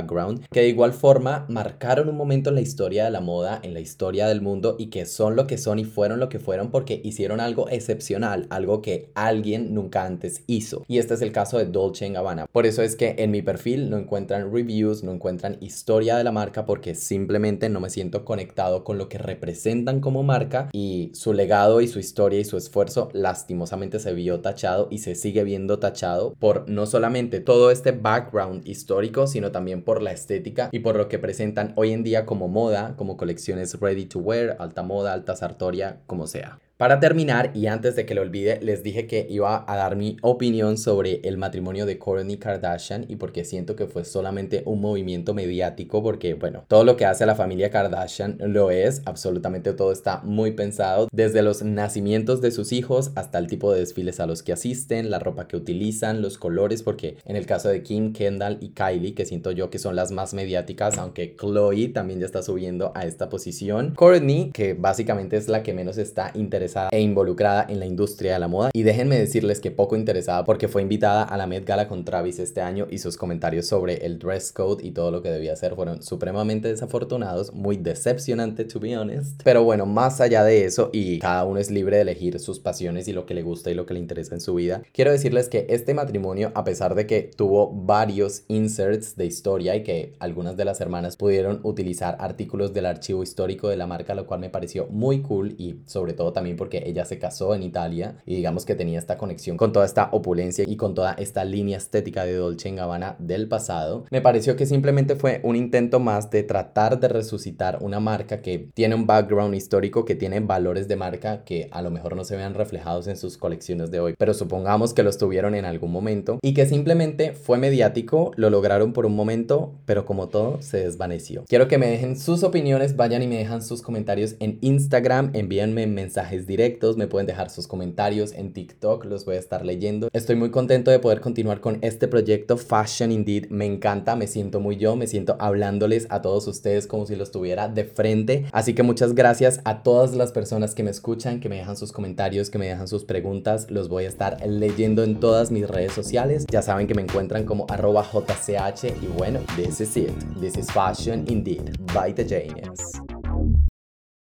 que 0.50 0.60
de 0.60 0.68
igual 0.68 0.92
forma 0.92 1.46
marcaron 1.48 2.08
un 2.08 2.16
momento 2.16 2.50
en 2.50 2.56
la 2.56 2.60
historia 2.60 3.04
de 3.04 3.10
la 3.10 3.20
moda, 3.20 3.60
en 3.62 3.74
la 3.74 3.80
historia 3.80 4.26
del 4.26 4.40
mundo 4.40 4.76
y 4.78 4.86
que 4.86 5.06
son 5.06 5.36
lo 5.36 5.46
que 5.46 5.58
son 5.58 5.78
y 5.78 5.84
fueron 5.84 6.20
lo 6.20 6.28
que 6.28 6.38
fueron 6.38 6.70
porque 6.70 7.00
hicieron 7.04 7.40
algo 7.40 7.68
excepcional, 7.68 8.46
algo 8.50 8.82
que 8.82 9.10
alguien 9.14 9.74
nunca 9.74 10.04
antes 10.04 10.42
hizo. 10.46 10.84
Y 10.88 10.98
este 10.98 11.14
es 11.14 11.22
el 11.22 11.32
caso 11.32 11.58
de 11.58 11.66
Dolce 11.66 12.08
Gabbana. 12.08 12.46
Por 12.46 12.66
eso 12.66 12.82
es 12.82 12.96
que 12.96 13.16
en 13.18 13.30
mi 13.30 13.42
perfil 13.42 13.90
no 13.90 13.98
encuentran 13.98 14.52
reviews, 14.52 15.02
no 15.02 15.12
encuentran 15.12 15.58
historia 15.60 16.16
de 16.16 16.24
la 16.24 16.32
marca 16.32 16.64
porque 16.64 16.94
simplemente 16.94 17.68
no 17.68 17.80
me 17.80 17.90
siento 17.90 18.24
conectado 18.24 18.84
con 18.84 18.98
lo 18.98 19.08
que 19.08 19.18
representan 19.18 20.00
como 20.00 20.22
marca 20.22 20.68
y 20.72 21.10
su 21.14 21.32
legado 21.32 21.80
y 21.80 21.88
su 21.88 21.98
historia 21.98 22.40
y 22.40 22.44
su 22.44 22.56
esfuerzo 22.56 23.10
lastimosamente 23.12 23.98
se 23.98 24.12
vio 24.12 24.40
tachado 24.40 24.88
y 24.90 24.98
se 24.98 25.14
sigue 25.14 25.44
viendo 25.44 25.78
tachado 25.78 26.34
por 26.38 26.68
no 26.68 26.86
solamente 26.86 27.40
todo 27.40 27.70
este 27.70 27.92
background 27.92 28.66
histórico, 28.66 29.26
sino 29.26 29.52
también 29.52 29.82
por 29.88 30.02
la 30.02 30.12
estética 30.12 30.68
y 30.70 30.80
por 30.80 30.96
lo 30.96 31.08
que 31.08 31.18
presentan 31.18 31.72
hoy 31.74 31.92
en 31.92 32.04
día 32.04 32.26
como 32.26 32.46
moda, 32.46 32.94
como 32.98 33.16
colecciones 33.16 33.80
ready 33.80 34.04
to 34.04 34.18
wear, 34.18 34.54
alta 34.58 34.82
moda, 34.82 35.14
alta 35.14 35.34
sartoria, 35.34 36.00
como 36.06 36.26
sea. 36.26 36.58
Para 36.78 37.00
terminar, 37.00 37.50
y 37.54 37.66
antes 37.66 37.96
de 37.96 38.06
que 38.06 38.14
lo 38.14 38.22
olvide, 38.22 38.60
les 38.62 38.84
dije 38.84 39.08
que 39.08 39.26
iba 39.28 39.64
a 39.66 39.76
dar 39.76 39.96
mi 39.96 40.16
opinión 40.22 40.78
sobre 40.78 41.20
el 41.24 41.36
matrimonio 41.36 41.86
de 41.86 41.98
Kourtney 41.98 42.36
Kardashian 42.36 43.04
y 43.08 43.16
porque 43.16 43.44
siento 43.44 43.74
que 43.74 43.88
fue 43.88 44.04
solamente 44.04 44.62
un 44.64 44.80
movimiento 44.80 45.34
mediático, 45.34 46.04
porque 46.04 46.34
bueno, 46.34 46.62
todo 46.68 46.84
lo 46.84 46.96
que 46.96 47.04
hace 47.04 47.26
la 47.26 47.34
familia 47.34 47.70
Kardashian 47.70 48.36
lo 48.38 48.70
es, 48.70 49.02
absolutamente 49.06 49.72
todo 49.72 49.90
está 49.90 50.20
muy 50.22 50.52
pensado, 50.52 51.08
desde 51.10 51.42
los 51.42 51.64
nacimientos 51.64 52.40
de 52.40 52.52
sus 52.52 52.70
hijos 52.70 53.10
hasta 53.16 53.40
el 53.40 53.48
tipo 53.48 53.72
de 53.72 53.80
desfiles 53.80 54.20
a 54.20 54.28
los 54.28 54.44
que 54.44 54.52
asisten, 54.52 55.10
la 55.10 55.18
ropa 55.18 55.48
que 55.48 55.56
utilizan, 55.56 56.22
los 56.22 56.38
colores, 56.38 56.84
porque 56.84 57.16
en 57.24 57.34
el 57.34 57.44
caso 57.44 57.70
de 57.70 57.82
Kim, 57.82 58.12
Kendall 58.12 58.58
y 58.60 58.68
Kylie, 58.68 59.16
que 59.16 59.26
siento 59.26 59.50
yo 59.50 59.68
que 59.68 59.80
son 59.80 59.96
las 59.96 60.12
más 60.12 60.32
mediáticas, 60.32 60.96
aunque 60.96 61.34
Chloe 61.34 61.88
también 61.88 62.20
ya 62.20 62.26
está 62.26 62.40
subiendo 62.40 62.92
a 62.94 63.04
esta 63.04 63.28
posición, 63.28 63.94
Kourtney, 63.96 64.52
que 64.52 64.74
básicamente 64.74 65.36
es 65.36 65.48
la 65.48 65.64
que 65.64 65.72
menos 65.72 65.98
está 65.98 66.30
interesada 66.36 66.67
e 66.90 67.00
involucrada 67.00 67.66
en 67.68 67.78
la 67.78 67.86
industria 67.86 68.34
de 68.34 68.38
la 68.38 68.48
moda. 68.48 68.70
Y 68.72 68.82
déjenme 68.82 69.18
decirles 69.18 69.60
que 69.60 69.70
poco 69.70 69.96
interesada 69.96 70.44
porque 70.44 70.68
fue 70.68 70.82
invitada 70.82 71.22
a 71.22 71.36
la 71.36 71.46
Met 71.46 71.64
Gala 71.64 71.88
con 71.88 72.04
Travis 72.04 72.38
este 72.38 72.60
año 72.60 72.86
y 72.90 72.98
sus 72.98 73.16
comentarios 73.16 73.66
sobre 73.66 74.06
el 74.06 74.18
dress 74.18 74.52
code 74.52 74.84
y 74.84 74.92
todo 74.92 75.10
lo 75.10 75.22
que 75.22 75.30
debía 75.30 75.52
hacer 75.52 75.74
fueron 75.74 76.02
supremamente 76.02 76.68
desafortunados, 76.68 77.52
muy 77.52 77.76
decepcionantes 77.76 78.68
to 78.68 78.80
be 78.80 78.96
honest. 78.96 79.40
Pero 79.44 79.64
bueno, 79.64 79.86
más 79.86 80.20
allá 80.20 80.44
de 80.44 80.64
eso 80.64 80.90
y 80.92 81.18
cada 81.18 81.44
uno 81.44 81.58
es 81.60 81.70
libre 81.70 81.96
de 81.96 82.02
elegir 82.02 82.38
sus 82.38 82.58
pasiones 82.60 83.08
y 83.08 83.12
lo 83.12 83.26
que 83.26 83.34
le 83.34 83.42
gusta 83.42 83.70
y 83.70 83.74
lo 83.74 83.86
que 83.86 83.94
le 83.94 84.00
interesa 84.00 84.34
en 84.34 84.40
su 84.40 84.54
vida, 84.54 84.82
quiero 84.92 85.10
decirles 85.10 85.48
que 85.48 85.66
este 85.68 85.94
matrimonio, 85.94 86.52
a 86.54 86.64
pesar 86.64 86.94
de 86.94 87.06
que 87.06 87.22
tuvo 87.22 87.72
varios 87.72 88.42
inserts 88.48 89.16
de 89.16 89.26
historia 89.26 89.76
y 89.76 89.82
que 89.82 90.14
algunas 90.18 90.56
de 90.56 90.64
las 90.64 90.80
hermanas 90.80 91.16
pudieron 91.16 91.60
utilizar 91.62 92.16
artículos 92.20 92.72
del 92.72 92.86
archivo 92.86 93.22
histórico 93.22 93.68
de 93.68 93.76
la 93.76 93.86
marca, 93.86 94.14
lo 94.14 94.26
cual 94.26 94.40
me 94.40 94.50
pareció 94.50 94.86
muy 94.90 95.22
cool 95.22 95.54
y 95.58 95.80
sobre 95.86 96.12
todo 96.12 96.32
también 96.32 96.56
porque 96.58 96.82
ella 96.84 97.06
se 97.06 97.18
casó 97.18 97.54
en 97.54 97.62
Italia 97.62 98.16
y 98.26 98.36
digamos 98.36 98.66
que 98.66 98.74
tenía 98.74 98.98
esta 98.98 99.16
conexión 99.16 99.56
con 99.56 99.72
toda 99.72 99.86
esta 99.86 100.10
opulencia 100.12 100.64
y 100.68 100.76
con 100.76 100.94
toda 100.94 101.14
esta 101.14 101.46
línea 101.46 101.78
estética 101.78 102.26
de 102.26 102.34
Dolce 102.34 102.70
Gabbana 102.72 103.16
del 103.18 103.48
pasado. 103.48 104.04
Me 104.10 104.20
pareció 104.20 104.56
que 104.56 104.66
simplemente 104.66 105.16
fue 105.16 105.40
un 105.42 105.56
intento 105.56 106.00
más 106.00 106.30
de 106.30 106.42
tratar 106.42 107.00
de 107.00 107.08
resucitar 107.08 107.78
una 107.80 108.00
marca 108.00 108.42
que 108.42 108.68
tiene 108.74 108.94
un 108.94 109.06
background 109.06 109.54
histórico, 109.54 110.04
que 110.04 110.14
tiene 110.14 110.40
valores 110.40 110.88
de 110.88 110.96
marca 110.96 111.44
que 111.44 111.68
a 111.70 111.80
lo 111.80 111.90
mejor 111.90 112.16
no 112.16 112.24
se 112.24 112.36
vean 112.36 112.54
reflejados 112.54 113.06
en 113.06 113.16
sus 113.16 113.38
colecciones 113.38 113.90
de 113.90 114.00
hoy, 114.00 114.14
pero 114.18 114.34
supongamos 114.34 114.92
que 114.92 115.02
los 115.02 115.18
tuvieron 115.18 115.54
en 115.54 115.64
algún 115.64 115.92
momento 115.92 116.38
y 116.42 116.52
que 116.54 116.66
simplemente 116.66 117.32
fue 117.32 117.58
mediático, 117.58 118.32
lo 118.36 118.50
lograron 118.50 118.92
por 118.92 119.06
un 119.06 119.14
momento, 119.14 119.74
pero 119.86 120.04
como 120.04 120.28
todo 120.28 120.60
se 120.60 120.78
desvaneció. 120.78 121.44
Quiero 121.48 121.68
que 121.68 121.78
me 121.78 121.88
dejen 121.88 122.18
sus 122.18 122.42
opiniones, 122.42 122.96
vayan 122.96 123.22
y 123.22 123.28
me 123.28 123.38
dejan 123.38 123.62
sus 123.62 123.82
comentarios 123.82 124.34
en 124.40 124.58
Instagram, 124.60 125.30
envíenme 125.34 125.86
mensajes 125.86 126.46
directos, 126.48 126.96
me 126.96 127.06
pueden 127.06 127.28
dejar 127.28 127.50
sus 127.50 127.68
comentarios 127.68 128.32
en 128.32 128.52
TikTok, 128.52 129.04
los 129.04 129.24
voy 129.24 129.36
a 129.36 129.38
estar 129.38 129.64
leyendo. 129.64 130.08
Estoy 130.12 130.34
muy 130.34 130.50
contento 130.50 130.90
de 130.90 130.98
poder 130.98 131.20
continuar 131.20 131.60
con 131.60 131.78
este 131.82 132.08
proyecto 132.08 132.56
Fashion 132.56 133.12
Indeed, 133.12 133.50
me 133.50 133.66
encanta, 133.66 134.16
me 134.16 134.26
siento 134.26 134.58
muy 134.58 134.76
yo, 134.76 134.96
me 134.96 135.06
siento 135.06 135.36
hablándoles 135.38 136.08
a 136.10 136.22
todos 136.22 136.48
ustedes 136.48 136.88
como 136.88 137.06
si 137.06 137.14
los 137.14 137.30
tuviera 137.30 137.68
de 137.68 137.84
frente, 137.84 138.46
así 138.50 138.74
que 138.74 138.82
muchas 138.82 139.14
gracias 139.14 139.60
a 139.64 139.84
todas 139.84 140.16
las 140.16 140.32
personas 140.32 140.74
que 140.74 140.82
me 140.82 140.90
escuchan, 140.90 141.38
que 141.38 141.48
me 141.48 141.56
dejan 141.56 141.76
sus 141.76 141.92
comentarios, 141.92 142.50
que 142.50 142.58
me 142.58 142.66
dejan 142.66 142.88
sus 142.88 143.04
preguntas, 143.04 143.70
los 143.70 143.88
voy 143.88 144.06
a 144.06 144.08
estar 144.08 144.44
leyendo 144.44 145.04
en 145.04 145.20
todas 145.20 145.52
mis 145.52 145.68
redes 145.68 145.92
sociales, 145.92 146.44
ya 146.50 146.62
saben 146.62 146.88
que 146.88 146.94
me 146.94 147.02
encuentran 147.02 147.44
como 147.44 147.66
jch 147.66 148.84
y 148.84 149.06
bueno, 149.16 149.40
this 149.56 149.80
is 149.80 149.96
it, 149.96 150.10
this 150.40 150.56
is 150.56 150.70
Fashion 150.72 151.24
Indeed 151.28 151.78
by 151.92 152.12
The 152.12 152.24
Janus. 152.24 153.17